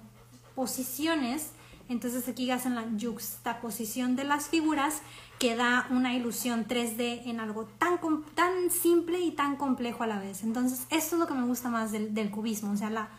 posiciones 0.55 1.51
entonces 1.89 2.27
aquí 2.27 2.49
hacen 2.51 2.75
la 2.75 2.85
juxtaposición 2.99 4.15
de 4.15 4.23
las 4.23 4.47
figuras 4.47 5.01
que 5.39 5.55
da 5.55 5.87
una 5.89 6.13
ilusión 6.13 6.67
3D 6.67 7.23
en 7.25 7.39
algo 7.39 7.65
tan, 7.77 7.99
tan 8.33 8.71
simple 8.71 9.19
y 9.19 9.31
tan 9.31 9.57
complejo 9.57 10.03
a 10.03 10.07
la 10.07 10.19
vez. 10.19 10.43
Entonces 10.43 10.85
esto 10.89 11.15
es 11.15 11.19
lo 11.19 11.27
que 11.27 11.33
me 11.33 11.45
gusta 11.45 11.69
más 11.69 11.91
del, 11.91 12.31
cubismo, 12.31 12.71
o 12.71 12.77
sea, 12.77 12.89
la, 12.89 13.09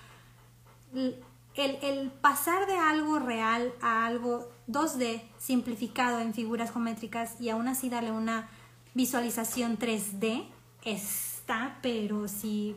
el, 0.95 1.19
el, 1.55 2.11
pasar 2.11 2.67
de 2.67 2.77
algo 2.77 3.19
real 3.19 3.73
a 3.83 4.07
algo 4.07 4.51
2D 4.69 5.23
simplificado 5.39 6.21
en 6.21 6.33
figuras 6.33 6.73
geométricas 6.73 7.41
y 7.41 7.51
aún 7.51 7.69
así 7.69 7.91
darle 7.91 8.13
una 8.13 8.49
visualización 8.95 9.79
3D 9.79 10.47
está, 10.85 11.79
pero 11.83 12.29
sí 12.29 12.77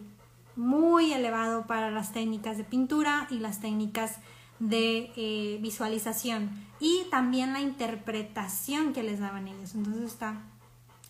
muy 0.57 1.13
elevado 1.13 1.67
para 1.67 1.91
las 1.91 2.11
técnicas 2.11 2.57
de 2.57 2.63
pintura 2.63 3.27
y 3.29 3.39
las 3.39 3.61
técnicas 3.61 4.17
de 4.59 5.11
eh, 5.15 5.57
visualización 5.61 6.49
y 6.79 7.05
también 7.09 7.53
la 7.53 7.61
interpretación 7.61 8.93
que 8.93 9.03
les 9.03 9.19
daban 9.19 9.47
ellos. 9.47 9.75
Entonces 9.75 10.03
está, 10.03 10.41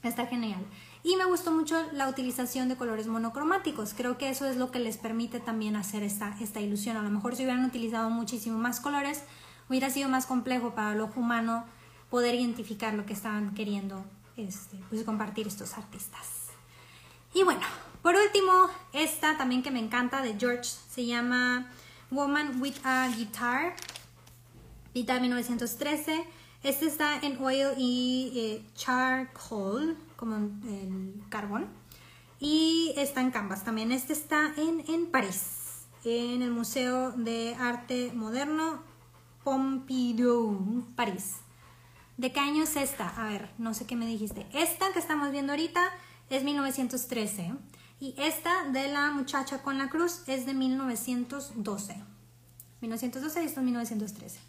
está 0.03 0.25
genial. 0.25 0.65
Y 1.03 1.15
me 1.15 1.25
gustó 1.25 1.51
mucho 1.51 1.81
la 1.93 2.09
utilización 2.09 2.67
de 2.67 2.75
colores 2.75 3.07
monocromáticos. 3.07 3.93
Creo 3.93 4.17
que 4.17 4.29
eso 4.29 4.45
es 4.45 4.57
lo 4.57 4.71
que 4.71 4.79
les 4.79 4.97
permite 4.97 5.39
también 5.39 5.75
hacer 5.75 6.03
esta, 6.03 6.35
esta 6.41 6.59
ilusión. 6.59 6.97
A 6.97 7.01
lo 7.01 7.09
mejor 7.09 7.35
si 7.35 7.43
hubieran 7.43 7.63
utilizado 7.63 8.09
muchísimo 8.09 8.57
más 8.57 8.79
colores, 8.79 9.23
hubiera 9.69 9.89
sido 9.89 10.09
más 10.09 10.25
complejo 10.25 10.73
para 10.73 10.93
el 10.93 11.01
ojo 11.01 11.19
humano 11.19 11.65
poder 12.09 12.35
identificar 12.35 12.93
lo 12.93 13.05
que 13.05 13.13
estaban 13.13 13.53
queriendo 13.53 14.03
este, 14.35 14.77
pues, 14.89 15.03
compartir 15.03 15.47
estos 15.47 15.77
artistas. 15.77 16.47
Y 17.33 17.43
bueno, 17.43 17.61
por 18.01 18.15
último, 18.15 18.51
esta 18.93 19.37
también 19.37 19.63
que 19.63 19.71
me 19.71 19.79
encanta 19.79 20.21
de 20.21 20.35
George 20.39 20.71
se 20.89 21.05
llama 21.05 21.69
Woman 22.09 22.61
with 22.61 22.75
a 22.85 23.09
Guitar, 23.17 23.75
Vita 24.93 25.19
1913. 25.19 26.23
Este 26.63 26.85
está 26.85 27.19
en 27.19 27.37
oil 27.43 27.73
y 27.77 28.31
eh, 28.33 28.65
charcoal, 28.75 29.97
como 30.15 30.35
el 30.37 31.21
carbón. 31.29 31.67
Y 32.39 32.93
está 32.95 33.19
en 33.21 33.31
canvas 33.31 33.63
también. 33.65 33.91
Este 33.91 34.13
está 34.13 34.53
en, 34.55 34.85
en 34.87 35.07
París, 35.07 35.85
en 36.05 36.41
el 36.41 36.51
Museo 36.51 37.11
de 37.11 37.55
Arte 37.59 38.11
Moderno 38.13 38.81
Pompidou, 39.43 40.85
París. 40.95 41.37
¿De 42.15 42.31
qué 42.31 42.39
año 42.39 42.63
es 42.63 42.75
esta? 42.77 43.09
A 43.09 43.27
ver, 43.27 43.49
no 43.57 43.73
sé 43.73 43.85
qué 43.85 43.95
me 43.95 44.07
dijiste. 44.07 44.47
Esta 44.53 44.93
que 44.93 44.99
estamos 44.99 45.31
viendo 45.31 45.51
ahorita 45.51 45.91
es 46.29 46.43
1913 46.43 47.53
y 47.99 48.13
esta 48.17 48.63
de 48.65 48.89
la 48.89 49.11
muchacha 49.11 49.63
con 49.63 49.77
la 49.77 49.89
cruz 49.89 50.21
es 50.27 50.45
de 50.45 50.53
1912. 50.53 51.95
1912 52.81 53.41
y 53.41 53.45
esto 53.45 53.59
es 53.59 53.65
1913. 53.65 54.39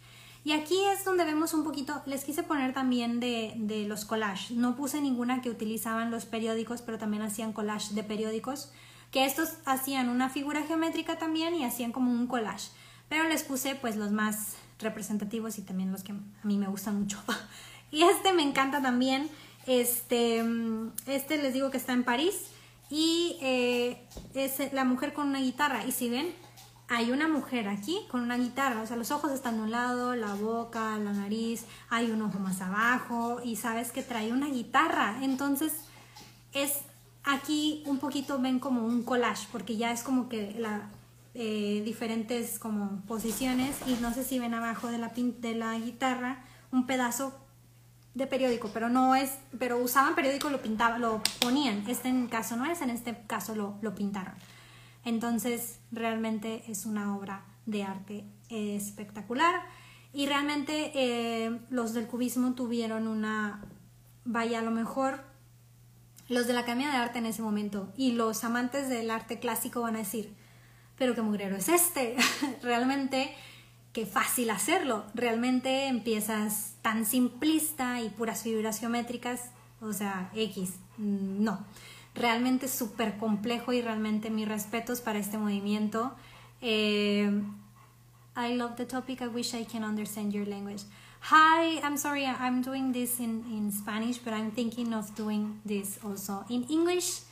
Y 0.44 0.52
aquí 0.52 0.76
es 0.92 1.04
donde 1.04 1.24
vemos 1.24 1.54
un 1.54 1.64
poquito, 1.64 2.02
les 2.06 2.24
quise 2.24 2.42
poner 2.42 2.72
también 2.72 3.20
de, 3.20 3.84
los 3.88 4.04
collages. 4.04 4.50
No 4.52 4.76
puse 4.76 5.00
ninguna 5.00 5.40
que 5.40 5.50
utilizaban 5.50 6.10
los 6.10 6.26
periódicos, 6.26 6.82
pero 6.82 6.98
también 6.98 7.22
hacían 7.22 7.52
collage 7.52 7.94
de 7.94 8.04
periódicos, 8.04 8.70
que 9.10 9.24
estos 9.24 9.54
hacían 9.64 10.08
una 10.08 10.28
figura 10.28 10.62
geométrica 10.62 11.18
también 11.18 11.54
y 11.54 11.64
hacían 11.64 11.92
como 11.92 12.12
un 12.12 12.26
collage. 12.26 12.70
Pero 13.08 13.24
les 13.28 13.42
puse 13.42 13.74
pues 13.74 13.96
los 13.96 14.12
más 14.12 14.56
representativos 14.78 15.58
y 15.58 15.62
también 15.62 15.90
los 15.90 16.04
que 16.04 16.12
a 16.12 16.16
mí 16.44 16.58
me 16.58 16.68
gustan 16.68 17.00
mucho. 17.00 17.18
y 17.90 18.02
este 18.02 18.32
me 18.32 18.42
encanta 18.42 18.82
también. 18.82 19.28
Este, 19.66 20.44
este 21.06 21.42
les 21.42 21.52
digo 21.52 21.70
que 21.70 21.78
está 21.78 21.92
en 21.94 22.04
París 22.04 22.52
y 22.90 23.36
eh, 23.40 24.06
es 24.34 24.72
la 24.72 24.84
mujer 24.84 25.12
con 25.12 25.28
una 25.28 25.40
guitarra. 25.40 25.84
Y 25.84 25.92
si 25.92 26.08
ven, 26.08 26.34
hay 26.88 27.10
una 27.10 27.28
mujer 27.28 27.68
aquí 27.68 28.00
con 28.10 28.22
una 28.22 28.36
guitarra. 28.36 28.82
O 28.82 28.86
sea, 28.86 28.96
los 28.96 29.10
ojos 29.10 29.30
están 29.32 29.56
de 29.56 29.62
un 29.62 29.70
lado, 29.70 30.14
la 30.14 30.34
boca, 30.34 30.98
la 30.98 31.12
nariz, 31.12 31.64
hay 31.90 32.10
un 32.10 32.22
ojo 32.22 32.38
más 32.38 32.60
abajo 32.60 33.40
y 33.44 33.56
sabes 33.56 33.92
que 33.92 34.02
trae 34.02 34.32
una 34.32 34.48
guitarra. 34.48 35.18
Entonces, 35.22 35.72
es 36.52 36.80
aquí 37.24 37.82
un 37.86 37.98
poquito 37.98 38.38
ven 38.40 38.58
como 38.58 38.84
un 38.84 39.02
collage 39.02 39.46
porque 39.52 39.76
ya 39.76 39.92
es 39.92 40.02
como 40.02 40.28
que 40.28 40.54
la 40.58 40.90
eh, 41.34 41.82
diferentes 41.84 42.58
como 42.58 43.02
posiciones 43.06 43.76
y 43.86 43.92
no 44.00 44.12
sé 44.14 44.24
si 44.24 44.38
ven 44.38 44.54
abajo 44.54 44.88
de 44.88 44.98
la, 44.98 45.12
de 45.14 45.54
la 45.54 45.78
guitarra 45.78 46.42
un 46.72 46.86
pedazo 46.86 47.32
de 48.18 48.26
periódico, 48.26 48.70
pero 48.74 48.88
no 48.88 49.14
es, 49.14 49.38
pero 49.58 49.78
usaban 49.78 50.14
periódico, 50.16 50.50
lo 50.50 50.60
pintaban, 50.60 51.00
lo 51.00 51.22
ponían. 51.40 51.84
Este 51.86 52.08
en 52.08 52.26
caso 52.26 52.56
no 52.56 52.66
es, 52.66 52.82
en 52.82 52.90
este 52.90 53.16
caso 53.26 53.54
lo, 53.54 53.78
lo 53.80 53.94
pintaron. 53.94 54.34
Entonces, 55.04 55.78
realmente 55.92 56.64
es 56.68 56.84
una 56.84 57.16
obra 57.16 57.44
de 57.64 57.84
arte 57.84 58.24
espectacular. 58.50 59.54
Y 60.12 60.26
realmente 60.26 60.90
eh, 60.94 61.60
los 61.70 61.94
del 61.94 62.08
cubismo 62.08 62.54
tuvieron 62.54 63.06
una, 63.06 63.64
vaya, 64.24 64.58
a 64.58 64.62
lo 64.62 64.72
mejor 64.72 65.22
los 66.28 66.46
de 66.46 66.54
la 66.54 66.60
Academia 66.60 66.90
de 66.90 66.96
Arte 66.96 67.20
en 67.20 67.26
ese 67.26 67.42
momento 67.42 67.92
y 67.96 68.12
los 68.12 68.42
amantes 68.42 68.88
del 68.88 69.10
arte 69.10 69.38
clásico 69.38 69.82
van 69.82 69.94
a 69.94 70.00
decir, 70.00 70.34
pero 70.96 71.14
qué 71.14 71.22
mugrero 71.22 71.56
es 71.56 71.68
este. 71.68 72.16
Realmente, 72.62 73.32
qué 73.98 74.06
fácil 74.06 74.50
hacerlo. 74.50 75.02
Realmente 75.12 75.88
empiezas 75.88 76.76
tan 76.82 77.04
simplista 77.04 78.00
y 78.00 78.10
puras 78.10 78.44
figuras 78.44 78.78
geométricas, 78.78 79.50
o 79.80 79.92
sea, 79.92 80.30
X, 80.36 80.74
mm, 80.98 81.42
no. 81.42 81.58
Realmente 82.14 82.68
súper 82.68 83.18
complejo 83.18 83.72
y 83.72 83.82
realmente 83.82 84.30
mis 84.30 84.46
respetos 84.46 85.00
para 85.00 85.18
este 85.18 85.36
movimiento. 85.36 86.12
Eh, 86.60 87.42
I 88.36 88.54
love 88.54 88.76
the 88.76 88.86
topic. 88.86 89.20
I 89.20 89.26
wish 89.26 89.52
I 89.54 89.64
can 89.64 89.82
understand 89.82 90.32
your 90.32 90.46
language. 90.46 90.84
Hi, 91.32 91.80
I'm 91.82 91.98
sorry, 91.98 92.24
I'm 92.24 92.62
doing 92.62 92.92
this 92.92 93.18
in, 93.18 93.42
in 93.50 93.72
Spanish, 93.72 94.18
but 94.18 94.32
I'm 94.32 94.52
thinking 94.52 94.94
of 94.94 95.12
doing 95.16 95.60
this 95.64 95.98
also 96.04 96.44
in 96.48 96.64
English. 96.70 97.22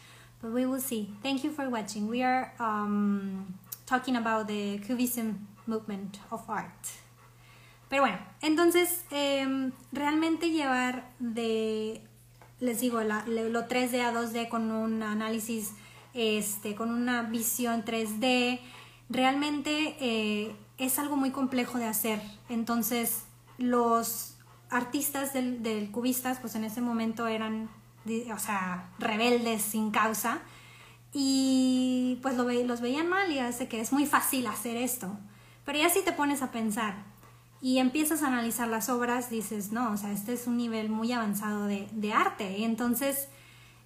but 0.42 0.50
we 0.50 0.66
will 0.66 0.81
see. 0.81 1.09
Thank 1.22 1.44
you 1.44 1.50
for 1.50 1.70
watching. 1.70 2.09
We 2.09 2.22
are 2.22 2.52
um, 2.59 3.55
talking 3.87 4.16
about 4.16 4.48
the 4.48 4.79
Cubism 4.79 5.46
movement 5.66 6.16
of 6.31 6.48
art. 6.48 6.87
Pero 7.88 8.02
bueno, 8.02 8.18
entonces 8.42 9.05
em, 9.11 9.72
realmente 9.92 10.50
llevar 10.50 11.11
de, 11.18 12.02
les 12.59 12.81
digo, 12.81 13.00
la, 13.02 13.24
lo 13.26 13.68
3D 13.68 14.00
a 14.02 14.12
2D 14.12 14.48
con 14.48 14.70
un 14.70 15.02
análisis, 15.02 15.72
este, 16.14 16.74
con 16.74 16.90
una 16.90 17.22
visión 17.22 17.85
3D, 17.85 18.61
realmente 19.09 19.96
eh, 20.00 20.57
es 20.79 20.98
algo 20.98 21.16
muy 21.16 21.31
complejo 21.31 21.79
de 21.79 21.87
hacer. 21.87 22.20
Entonces 22.48 23.24
los 23.59 24.37
artistas 24.68 25.33
del, 25.33 25.62
del 25.62 25.90
cubistas, 25.90 26.38
pues 26.40 26.57
en 26.57 26.64
ese 26.64 26.81
momento 26.81 27.29
eran 27.29 27.68
o 28.33 28.38
sea, 28.38 28.90
rebeldes 28.98 29.62
sin 29.62 29.90
causa. 29.90 30.40
Y 31.12 32.18
pues 32.22 32.37
lo 32.37 32.44
los 32.44 32.81
veían 32.81 33.09
mal 33.09 33.31
y 33.33 33.38
hace 33.38 33.68
que 33.68 33.81
es 33.81 33.92
muy 33.92 34.07
fácil 34.07 34.46
hacer 34.46 34.76
esto. 34.76 35.16
Pero 35.66 35.79
ya 35.79 35.90
si 35.90 36.00
te 36.00 36.12
pones 36.12 36.40
a 36.40 36.50
pensar 36.50 36.94
y 37.61 37.79
empiezas 37.79 38.22
a 38.22 38.29
analizar 38.29 38.68
las 38.68 38.88
obras, 38.88 39.29
dices, 39.29 39.72
no, 39.72 39.92
o 39.92 39.96
sea, 39.98 40.12
este 40.12 40.33
es 40.33 40.46
un 40.46 40.57
nivel 40.57 40.88
muy 40.88 41.12
avanzado 41.12 41.66
de, 41.66 41.87
de 41.92 42.14
arte. 42.14 42.57
Y 42.57 42.64
entonces 42.64 43.29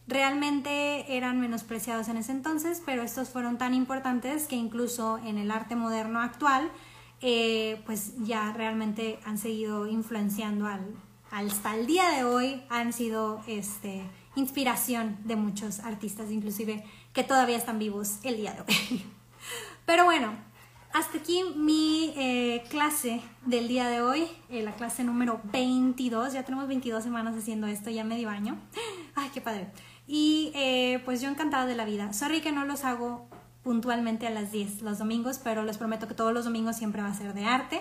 realmente 0.06 1.16
eran 1.16 1.40
menospreciados 1.40 2.08
en 2.08 2.18
ese 2.18 2.32
entonces, 2.32 2.82
pero 2.84 3.02
estos 3.02 3.30
fueron 3.30 3.58
tan 3.58 3.74
importantes 3.74 4.46
que 4.46 4.56
incluso 4.56 5.18
en 5.18 5.38
el 5.38 5.50
arte 5.50 5.74
moderno 5.74 6.20
actual, 6.20 6.70
eh, 7.20 7.82
pues 7.86 8.12
ya 8.18 8.52
realmente 8.52 9.18
han 9.24 9.38
seguido 9.38 9.86
influenciando 9.86 10.66
al, 10.66 10.94
hasta 11.30 11.76
el 11.76 11.86
día 11.86 12.08
de 12.10 12.24
hoy 12.24 12.62
han 12.70 12.92
sido 12.92 13.42
este, 13.46 14.02
inspiración 14.34 15.16
de 15.24 15.36
muchos 15.36 15.80
artistas, 15.80 16.30
inclusive 16.30 16.84
que 17.12 17.22
todavía 17.22 17.56
están 17.56 17.78
vivos 17.78 18.18
el 18.24 18.36
día 18.36 18.52
de 18.52 18.60
hoy. 18.62 19.04
Pero 19.86 20.04
bueno, 20.04 20.32
hasta 20.92 21.18
aquí 21.18 21.42
mi 21.56 22.12
eh, 22.16 22.64
clase 22.68 23.22
del 23.46 23.68
día 23.68 23.88
de 23.88 24.02
hoy, 24.02 24.26
eh, 24.48 24.62
la 24.62 24.72
clase 24.72 25.04
número 25.04 25.40
22. 25.44 26.32
Ya 26.32 26.44
tenemos 26.44 26.66
22 26.68 27.02
semanas 27.02 27.36
haciendo 27.36 27.66
esto, 27.66 27.90
ya 27.90 28.04
medio 28.04 28.28
año. 28.28 28.58
Ay, 29.14 29.30
qué 29.32 29.40
padre. 29.40 29.68
Y 30.06 30.50
eh, 30.54 31.00
pues 31.04 31.20
yo 31.20 31.28
encantada 31.28 31.66
de 31.66 31.76
la 31.76 31.84
vida. 31.84 32.12
Sorry 32.12 32.40
que 32.40 32.52
no 32.52 32.64
los 32.64 32.84
hago 32.84 33.28
puntualmente 33.62 34.26
a 34.26 34.30
las 34.30 34.50
10 34.50 34.82
los 34.82 34.98
domingos, 34.98 35.38
pero 35.38 35.62
les 35.62 35.78
prometo 35.78 36.08
que 36.08 36.14
todos 36.14 36.32
los 36.32 36.44
domingos 36.44 36.76
siempre 36.76 37.02
va 37.02 37.08
a 37.08 37.14
ser 37.14 37.34
de 37.34 37.44
arte. 37.44 37.80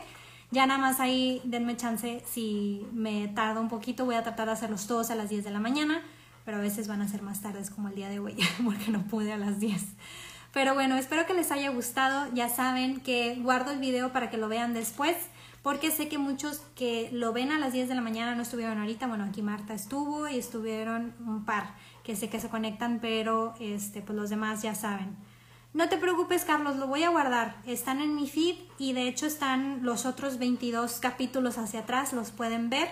Ya 0.52 0.66
nada 0.66 0.80
más 0.80 1.00
ahí 1.00 1.42
denme 1.44 1.78
chance, 1.78 2.24
si 2.28 2.86
me 2.92 3.28
tarda 3.30 3.60
un 3.60 3.70
poquito, 3.70 4.06
voy 4.06 4.16
a 4.16 4.24
tratar 4.24 4.48
de 4.48 4.54
hacerlos 4.54 4.88
todos 4.88 5.12
a 5.12 5.16
las 5.16 5.30
10 5.30 5.44
de 5.44 5.52
la 5.52 5.60
mañana, 5.60 6.02
pero 6.44 6.58
a 6.58 6.60
veces 6.60 6.88
van 6.88 7.02
a 7.02 7.08
ser 7.08 7.22
más 7.22 7.42
tardes 7.42 7.70
como 7.70 7.88
el 7.88 7.96
día 7.96 8.10
de 8.10 8.20
hoy, 8.20 8.36
porque 8.66 8.92
no 8.92 9.04
pude 9.04 9.32
a 9.32 9.38
las 9.38 9.60
10. 9.60 9.84
Pero 10.52 10.74
bueno, 10.74 10.98
espero 10.98 11.26
que 11.26 11.34
les 11.34 11.52
haya 11.52 11.70
gustado. 11.70 12.32
Ya 12.34 12.50
saben 12.50 13.02
que 13.02 13.36
guardo 13.36 13.72
el 13.72 13.80
video 13.80 14.12
para 14.12 14.30
que 14.30 14.38
lo 14.38 14.48
vean 14.48 14.74
después, 14.74 15.16
porque 15.62 15.92
sé 15.92 16.08
que 16.08 16.18
muchos 16.18 16.62
que 16.76 17.10
lo 17.12 17.34
ven 17.34 17.52
a 17.52 17.60
las 17.60 17.74
10 17.74 17.90
de 17.90 17.96
la 17.96 18.02
mañana 18.02 18.36
no 18.36 18.42
estuvieron 18.42 18.80
ahorita. 18.80 19.08
Bueno, 19.08 19.26
aquí 19.26 19.42
Marta 19.42 19.74
estuvo 19.74 20.28
y 20.28 20.38
estuvieron 20.38 21.14
un 21.26 21.46
par 21.46 21.76
que 22.04 22.16
sé 22.16 22.30
que 22.30 22.40
se 22.40 22.50
conectan, 22.50 23.00
pero 23.00 23.54
este, 23.60 24.02
pues 24.02 24.18
los 24.18 24.30
demás 24.30 24.64
ya 24.64 24.74
saben. 24.74 25.16
No 25.72 25.88
te 25.88 25.98
preocupes, 25.98 26.46
Carlos, 26.46 26.78
lo 26.78 26.88
voy 26.88 27.04
a 27.04 27.10
guardar. 27.10 27.62
Están 27.68 28.02
en 28.02 28.16
mi 28.16 28.28
feed 28.28 28.56
y 28.80 28.94
de 28.94 29.08
hecho 29.08 29.28
están 29.28 29.84
los 29.84 30.08
otros 30.08 30.40
22 30.40 31.00
capítulos 31.00 31.60
hacia 31.60 31.82
atrás, 31.82 32.12
los 32.12 32.32
pueden 32.32 32.72
ver. 32.72 32.90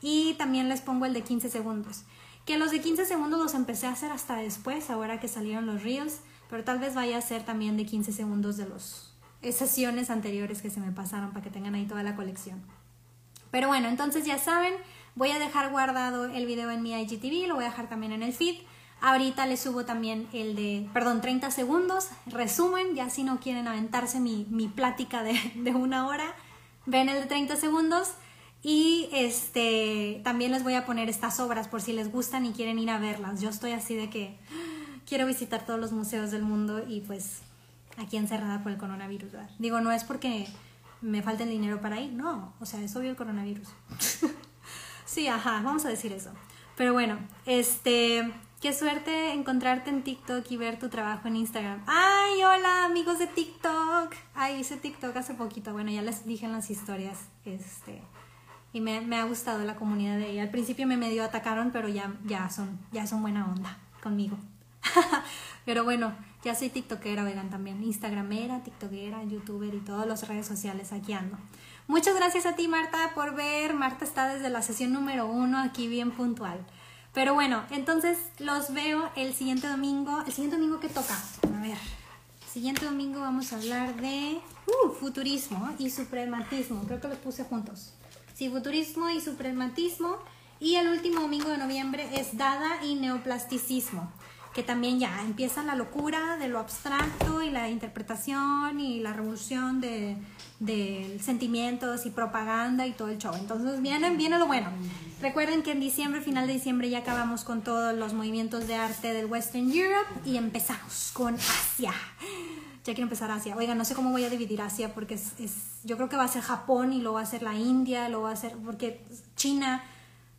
Y 0.00 0.34
también 0.34 0.68
les 0.68 0.80
pongo 0.80 1.06
el 1.06 1.12
de 1.12 1.22
15 1.22 1.48
segundos. 1.48 2.02
Que 2.44 2.58
los 2.58 2.72
de 2.72 2.80
15 2.80 3.04
segundos 3.04 3.38
los 3.38 3.54
empecé 3.54 3.86
a 3.86 3.92
hacer 3.92 4.10
hasta 4.10 4.34
después, 4.36 4.90
ahora 4.90 5.20
que 5.20 5.28
salieron 5.28 5.66
los 5.66 5.84
reels, 5.84 6.20
pero 6.50 6.64
tal 6.64 6.78
vez 6.78 6.94
vaya 6.94 7.18
a 7.18 7.20
ser 7.22 7.44
también 7.44 7.76
de 7.76 7.86
15 7.86 8.12
segundos 8.12 8.56
de 8.56 8.68
los 8.68 9.12
sesiones 9.42 10.10
anteriores 10.10 10.62
que 10.62 10.70
se 10.70 10.80
me 10.80 10.92
pasaron 10.92 11.30
para 11.30 11.42
que 11.42 11.50
tengan 11.50 11.74
ahí 11.74 11.86
toda 11.86 12.02
la 12.02 12.16
colección. 12.16 12.62
Pero 13.50 13.68
bueno, 13.68 13.88
entonces 13.88 14.24
ya 14.24 14.38
saben, 14.38 14.74
voy 15.14 15.30
a 15.30 15.38
dejar 15.38 15.70
guardado 15.70 16.26
el 16.26 16.46
video 16.46 16.70
en 16.70 16.82
mi 16.82 16.92
IGTV, 16.92 17.46
lo 17.46 17.54
voy 17.54 17.64
a 17.64 17.68
dejar 17.68 17.88
también 17.88 18.12
en 18.12 18.22
el 18.22 18.32
feed. 18.32 18.56
Ahorita 19.00 19.46
les 19.46 19.60
subo 19.60 19.84
también 19.84 20.26
el 20.32 20.56
de, 20.56 20.88
perdón, 20.92 21.20
30 21.20 21.50
segundos, 21.52 22.08
resumen, 22.26 22.96
ya 22.96 23.10
si 23.10 23.22
no 23.22 23.38
quieren 23.38 23.68
aventarse 23.68 24.18
mi, 24.18 24.46
mi 24.50 24.66
plática 24.66 25.22
de, 25.22 25.38
de 25.54 25.70
una 25.70 26.08
hora, 26.08 26.34
ven 26.84 27.08
el 27.08 27.20
de 27.20 27.26
30 27.26 27.56
segundos. 27.56 28.12
Y 28.60 29.08
este 29.12 30.20
también 30.24 30.50
les 30.50 30.64
voy 30.64 30.74
a 30.74 30.84
poner 30.84 31.08
estas 31.08 31.38
obras 31.38 31.68
por 31.68 31.80
si 31.80 31.92
les 31.92 32.10
gustan 32.10 32.44
y 32.44 32.50
quieren 32.50 32.80
ir 32.80 32.90
a 32.90 32.98
verlas. 32.98 33.40
Yo 33.40 33.50
estoy 33.50 33.70
así 33.70 33.94
de 33.94 34.10
que 34.10 34.36
quiero 35.08 35.26
visitar 35.26 35.64
todos 35.64 35.80
los 35.80 35.92
museos 35.92 36.30
del 36.30 36.42
mundo 36.42 36.84
y 36.86 37.00
pues 37.00 37.40
aquí 37.96 38.16
encerrada 38.16 38.62
por 38.62 38.72
el 38.72 38.78
coronavirus. 38.78 39.32
Digo, 39.58 39.80
no 39.80 39.90
es 39.90 40.04
porque 40.04 40.46
me 41.00 41.22
falte 41.22 41.44
el 41.44 41.50
dinero 41.50 41.80
para 41.80 42.00
ir, 42.00 42.12
no, 42.12 42.52
o 42.60 42.66
sea, 42.66 42.80
es 42.82 42.94
obvio 42.94 43.10
el 43.10 43.16
coronavirus. 43.16 43.68
sí, 45.06 45.26
ajá, 45.28 45.62
vamos 45.62 45.84
a 45.86 45.88
decir 45.88 46.12
eso. 46.12 46.30
Pero 46.76 46.92
bueno, 46.92 47.18
este, 47.46 48.32
qué 48.60 48.72
suerte 48.72 49.32
encontrarte 49.32 49.90
en 49.90 50.04
TikTok 50.04 50.48
y 50.50 50.56
ver 50.56 50.78
tu 50.78 50.88
trabajo 50.88 51.26
en 51.26 51.36
Instagram. 51.36 51.82
Ay, 51.86 52.42
hola 52.44 52.84
amigos 52.84 53.18
de 53.18 53.26
TikTok. 53.26 54.14
Ay, 54.34 54.60
hice 54.60 54.76
TikTok 54.76 55.16
hace 55.16 55.34
poquito. 55.34 55.72
Bueno, 55.72 55.90
ya 55.90 56.02
les 56.02 56.26
dije 56.26 56.46
en 56.46 56.52
las 56.52 56.70
historias, 56.70 57.18
este, 57.44 58.02
y 58.72 58.80
me, 58.80 59.00
me, 59.00 59.16
ha 59.16 59.24
gustado 59.24 59.64
la 59.64 59.74
comunidad 59.74 60.18
de 60.18 60.30
ella. 60.30 60.42
Al 60.42 60.50
principio 60.50 60.86
me 60.86 60.96
medio 60.96 61.24
atacaron, 61.24 61.70
pero 61.72 61.88
ya, 61.88 62.12
ya, 62.26 62.48
son, 62.50 62.78
ya 62.92 63.06
son 63.06 63.22
buena 63.22 63.50
onda 63.50 63.78
conmigo. 64.02 64.36
pero 65.64 65.84
bueno, 65.84 66.14
ya 66.44 66.54
soy 66.54 66.70
tiktokera, 66.70 67.24
vegan 67.24 67.50
también, 67.50 67.82
instagramera, 67.82 68.62
tiktokera, 68.62 69.24
youtuber 69.24 69.74
y 69.74 69.80
todas 69.80 70.06
las 70.06 70.26
redes 70.28 70.46
sociales 70.46 70.92
aquí 70.92 71.12
ando. 71.12 71.38
Muchas 71.86 72.14
gracias 72.16 72.46
a 72.46 72.54
ti 72.54 72.68
Marta 72.68 73.12
por 73.14 73.34
ver, 73.34 73.74
Marta 73.74 74.04
está 74.04 74.32
desde 74.32 74.50
la 74.50 74.62
sesión 74.62 74.92
número 74.92 75.26
uno 75.26 75.58
aquí 75.58 75.88
bien 75.88 76.10
puntual. 76.10 76.64
Pero 77.14 77.34
bueno, 77.34 77.64
entonces 77.70 78.18
los 78.38 78.72
veo 78.72 79.10
el 79.16 79.34
siguiente 79.34 79.66
domingo. 79.66 80.22
¿El 80.26 80.32
siguiente 80.32 80.56
domingo 80.56 80.78
qué 80.78 80.88
toca? 80.88 81.18
A 81.42 81.60
ver, 81.60 81.76
el 81.76 82.48
siguiente 82.48 82.84
domingo 82.84 83.20
vamos 83.20 83.52
a 83.52 83.56
hablar 83.56 83.96
de 83.96 84.40
uh, 84.66 84.90
futurismo 84.90 85.74
y 85.78 85.90
suprematismo. 85.90 86.84
Creo 86.84 87.00
que 87.00 87.08
los 87.08 87.18
puse 87.18 87.44
juntos. 87.44 87.94
Sí, 88.34 88.48
futurismo 88.50 89.10
y 89.10 89.20
suprematismo. 89.20 90.18
Y 90.60 90.76
el 90.76 90.88
último 90.88 91.20
domingo 91.22 91.48
de 91.48 91.58
noviembre 91.58 92.08
es 92.20 92.36
Dada 92.36 92.84
y 92.84 92.96
neoplasticismo, 92.96 94.12
que 94.54 94.62
también 94.62 94.98
ya 94.98 95.22
empieza 95.22 95.62
la 95.62 95.74
locura 95.74 96.36
de 96.36 96.48
lo 96.48 96.58
abstracto 96.58 97.42
y 97.42 97.50
la 97.50 97.68
interpretación 97.68 98.80
y 98.80 99.00
la 99.00 99.12
revolución 99.12 99.80
de, 99.80 100.16
sentimientos 101.20 102.06
y 102.06 102.10
propaganda 102.10 102.86
y 102.86 102.92
todo 102.92 103.08
el 103.08 103.18
show. 103.18 103.34
Entonces 103.34 103.80
viene, 103.80 104.16
viene 104.16 104.38
lo 104.38 104.46
bueno. 104.46 104.70
Recuerden 105.20 105.62
que 105.62 105.72
en 105.72 105.80
diciembre, 105.80 106.20
final 106.20 106.46
de 106.46 106.54
diciembre, 106.54 106.90
ya 106.90 106.98
acabamos 106.98 107.44
con 107.44 107.62
todos 107.62 107.96
los 107.96 108.12
movimientos 108.12 108.66
de 108.66 108.76
arte 108.76 109.12
del 109.12 109.26
Western 109.26 109.70
Europe 109.72 110.08
y 110.24 110.36
empezamos 110.36 111.10
con 111.12 111.34
Asia 111.34 111.92
ya 112.88 112.94
quiero 112.94 113.04
empezar 113.04 113.30
Asia. 113.30 113.54
Oiga, 113.54 113.74
no 113.74 113.84
sé 113.84 113.94
cómo 113.94 114.10
voy 114.10 114.24
a 114.24 114.30
dividir 114.30 114.62
Asia 114.62 114.94
porque 114.94 115.14
es, 115.14 115.32
yo 115.84 115.96
creo 115.96 116.08
que 116.08 116.16
va 116.16 116.24
a 116.24 116.28
ser 116.28 116.42
Japón 116.42 116.92
y 116.94 117.02
luego 117.02 117.16
va 117.16 117.22
a 117.22 117.26
ser 117.26 117.42
la 117.42 117.54
India, 117.54 118.08
luego 118.08 118.24
va 118.24 118.32
a 118.32 118.36
ser, 118.36 118.56
porque 118.64 119.04
China 119.36 119.82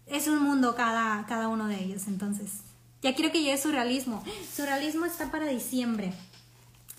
es 0.07 0.27
un 0.27 0.41
mundo 0.41 0.75
cada, 0.75 1.25
cada 1.27 1.47
uno 1.47 1.67
de 1.67 1.79
ellos. 1.79 2.07
Entonces, 2.07 2.61
ya 3.01 3.15
quiero 3.15 3.31
que 3.31 3.41
llegue 3.41 3.57
surrealismo. 3.57 4.23
Surrealismo 4.55 5.05
está 5.05 5.31
para 5.31 5.47
diciembre. 5.47 6.13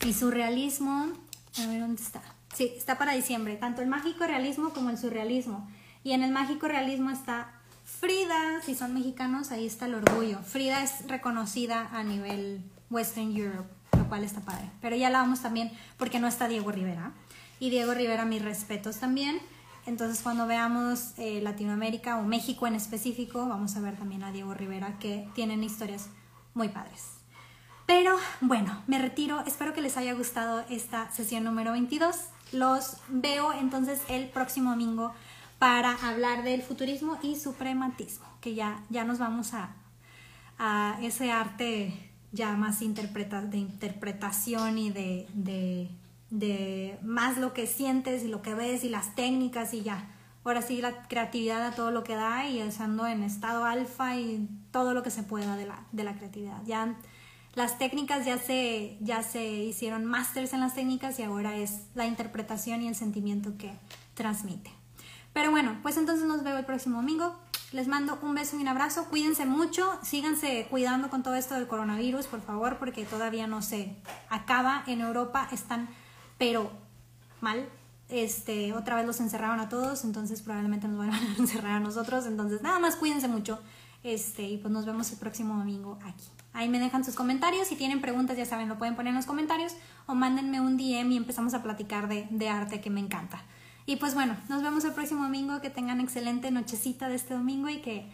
Y 0.07 0.13
surrealismo, 0.15 1.13
a 1.59 1.67
ver 1.67 1.81
dónde 1.81 2.03
está. 2.03 2.23
Sí, 2.55 2.73
está 2.77 2.99
para 2.99 3.13
diciembre, 3.13 3.57
tanto 3.57 3.83
el 3.83 3.89
mágico 3.89 4.27
realismo 4.27 4.71
como 4.71 4.91
el 4.91 4.99
surrealismo. 4.99 5.69
Y 6.03 6.13
en 6.13 6.23
el 6.23 6.31
mágico 6.31 6.69
realismo 6.69 7.11
está 7.11 7.53
Frida, 7.85 8.63
si 8.65 8.75
son 8.75 8.95
mexicanos, 8.95 9.51
ahí 9.51 9.67
está 9.67 9.87
el 9.87 9.95
orgullo. 9.95 10.39
Frida 10.43 10.83
es 10.83 11.07
reconocida 11.09 11.89
a 11.93 12.05
nivel 12.05 12.63
Western 12.89 13.37
Europe 13.37 13.69
cual 14.11 14.25
está 14.25 14.41
padre. 14.41 14.69
Pero 14.83 14.97
ya 14.97 15.09
la 15.09 15.21
vamos 15.21 15.41
también 15.41 15.73
porque 15.97 16.21
no 16.21 16.29
está 16.29 16.49
Diego 16.49 16.71
Rivera. 16.71 17.13
Y 17.61 17.71
Diego 17.71 17.95
Rivera, 17.95 18.27
mis 18.27 18.43
respetos 18.43 18.99
también. 18.99 19.41
Entonces, 19.87 20.23
cuando 20.23 20.47
veamos 20.47 21.13
eh, 21.19 21.41
Latinoamérica 21.43 22.19
o 22.19 22.23
México 22.23 22.67
en 22.67 22.75
específico, 22.75 23.49
vamos 23.49 23.77
a 23.77 23.81
ver 23.81 23.97
también 23.97 24.23
a 24.23 24.33
Diego 24.33 24.55
Rivera, 24.55 24.99
que 24.99 25.29
tienen 25.35 25.65
historias 25.65 26.09
muy 26.55 26.69
padres. 26.69 27.21
Pero 27.87 28.17
bueno, 28.41 28.83
me 28.87 28.99
retiro. 28.99 29.43
Espero 29.47 29.73
que 29.73 29.81
les 29.81 29.97
haya 29.97 30.15
gustado 30.15 30.65
esta 30.71 31.11
sesión 31.11 31.45
número 31.45 31.73
22. 31.73 32.17
Los 32.53 32.99
veo 33.09 33.53
entonces 33.53 34.01
el 34.09 34.29
próximo 34.29 34.71
domingo 34.71 35.13
para 35.59 35.93
hablar 36.09 36.45
del 36.45 36.63
futurismo 36.63 37.19
y 37.23 37.37
suprematismo, 37.37 38.27
que 38.41 38.55
ya, 38.55 38.83
ya 38.91 39.05
nos 39.05 39.19
vamos 39.19 39.55
a, 39.55 39.71
a 40.59 40.99
ese 41.03 41.33
arte 41.33 42.11
ya 42.33 42.53
más 42.53 42.81
interpreta, 42.83 43.43
de 43.43 43.59
interpretación 43.59 44.79
y 44.79 44.91
de, 44.91 45.27
de, 45.35 45.91
de, 46.31 46.99
más 47.03 47.39
lo 47.39 47.53
que 47.53 47.67
sientes 47.67 48.25
y 48.25 48.29
lo 48.29 48.43
que 48.43 48.55
ves 48.55 48.85
y 48.85 48.89
las 48.89 49.15
técnicas 49.15 49.75
y 49.75 49.83
ya. 49.83 50.09
Ahora 50.45 50.63
sí 50.63 50.81
la 50.81 51.03
creatividad 51.09 51.67
a 51.67 51.73
todo 51.73 51.91
lo 51.91 52.03
que 52.03 52.15
da 52.15 52.47
y 52.47 52.61
estando 52.61 53.07
en 53.07 53.23
estado 53.23 53.65
alfa 53.65 54.17
y 54.17 54.49
todo 54.71 54.95
lo 54.95 55.03
que 55.03 55.11
se 55.11 55.23
pueda 55.23 55.57
de 55.57 55.67
la, 55.67 55.85
de 55.93 56.05
la 56.05 56.15
creatividad. 56.17 56.63
Ya 56.65 56.97
las 57.55 57.79
técnicas 57.79 58.25
ya 58.25 58.39
se, 58.39 58.97
ya 59.01 59.23
se 59.23 59.45
hicieron 59.45 60.05
másters 60.05 60.53
en 60.53 60.61
las 60.61 60.75
técnicas 60.75 61.19
y 61.19 61.25
ahora 61.25 61.57
es 61.57 61.83
la 61.95 62.07
interpretación 62.07 62.83
y 62.83 62.89
el 62.89 62.95
sentimiento 62.95 63.59
que 63.59 63.73
transmite. 64.15 64.71
Pero 65.33 65.51
bueno, 65.51 65.79
pues 65.83 65.97
entonces 65.97 66.27
nos 66.27 66.43
veo 66.43 66.59
el 66.59 66.65
próximo 66.65 66.97
domingo. 66.97 67.37
Les 67.73 67.87
mando 67.87 68.19
un 68.23 68.35
beso 68.35 68.57
y 68.57 68.63
un 68.63 68.69
abrazo. 68.69 69.07
Cuídense 69.07 69.47
mucho. 69.47 69.99
Síganse 70.03 70.67
cuidando 70.71 71.09
con 71.09 71.23
todo 71.23 71.37
esto 71.37 71.55
del 71.55 71.69
coronavirus, 71.69 72.27
por 72.27 72.41
favor, 72.41 72.79
porque 72.79 73.05
todavía 73.05 73.47
no 73.47 73.63
se 73.63 73.97
acaba. 74.29 74.83
En 74.87 75.01
Europa 75.01 75.49
están, 75.53 75.89
pero 76.41 76.73
mal. 77.43 77.69
Este, 78.09 78.73
otra 78.73 78.97
vez 78.97 79.07
los 79.07 79.21
encerraron 79.21 79.61
a 79.61 79.69
todos, 79.69 80.05
entonces 80.05 80.41
probablemente 80.41 80.89
nos 80.89 80.99
van 80.99 81.11
a 81.11 81.37
encerrar 81.39 81.73
a 81.73 81.81
nosotros. 81.81 82.27
Entonces, 82.27 82.63
nada 82.63 82.81
más 82.81 82.97
cuídense 82.97 83.29
mucho. 83.29 83.61
Este, 84.03 84.49
y 84.49 84.57
pues 84.57 84.73
nos 84.73 84.87
vemos 84.87 85.13
el 85.13 85.19
próximo 85.19 85.59
domingo 85.59 85.99
aquí. 86.03 86.25
Ahí 86.55 86.71
me 86.71 86.81
dejan 86.81 87.05
sus 87.05 87.15
comentarios. 87.15 87.69
Si 87.69 87.77
tienen 87.77 88.01
preguntas, 88.01 88.39
ya 88.39 88.47
saben, 88.47 88.71
lo 88.71 88.79
pueden 88.79 88.97
poner 88.97 89.11
en 89.11 89.17
los 89.17 89.27
comentarios 89.27 89.75
o 90.07 90.15
mándenme 90.15 90.63
un 90.63 90.79
DM 90.79 91.13
y 91.13 91.17
empezamos 91.19 91.53
a 91.53 91.63
platicar 91.63 92.09
de, 92.09 92.27
de 92.31 92.49
arte 92.49 92.81
que 92.81 92.89
me 92.89 93.01
encanta. 93.01 93.43
Y 93.85 93.97
pues 93.97 94.15
bueno, 94.15 94.35
nos 94.49 94.63
vemos 94.63 94.83
el 94.87 94.93
próximo 94.93 95.25
domingo, 95.25 95.61
que 95.61 95.69
tengan 95.69 96.01
excelente 96.01 96.51
nochecita 96.51 97.11
de 97.11 97.17
este 97.17 97.35
domingo 97.35 97.69
y 97.69 97.83
que 97.83 98.11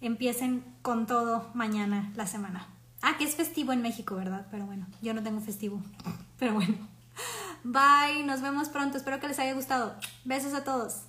empiecen 0.00 0.64
con 0.80 1.06
todo 1.06 1.50
mañana 1.52 2.10
la 2.16 2.26
semana. 2.26 2.68
Ah, 3.02 3.16
que 3.18 3.24
es 3.24 3.34
festivo 3.34 3.74
en 3.74 3.82
México, 3.82 4.16
¿verdad? 4.16 4.46
Pero 4.50 4.64
bueno, 4.64 4.86
yo 5.02 5.12
no 5.12 5.22
tengo 5.22 5.42
festivo. 5.42 5.82
Pero 6.38 6.54
bueno. 6.54 6.95
Bye, 7.64 8.22
nos 8.24 8.42
vemos 8.42 8.68
pronto. 8.68 8.96
Espero 8.96 9.20
que 9.20 9.28
les 9.28 9.38
haya 9.38 9.54
gustado. 9.54 9.94
Besos 10.24 10.54
a 10.54 10.64
todos. 10.64 11.02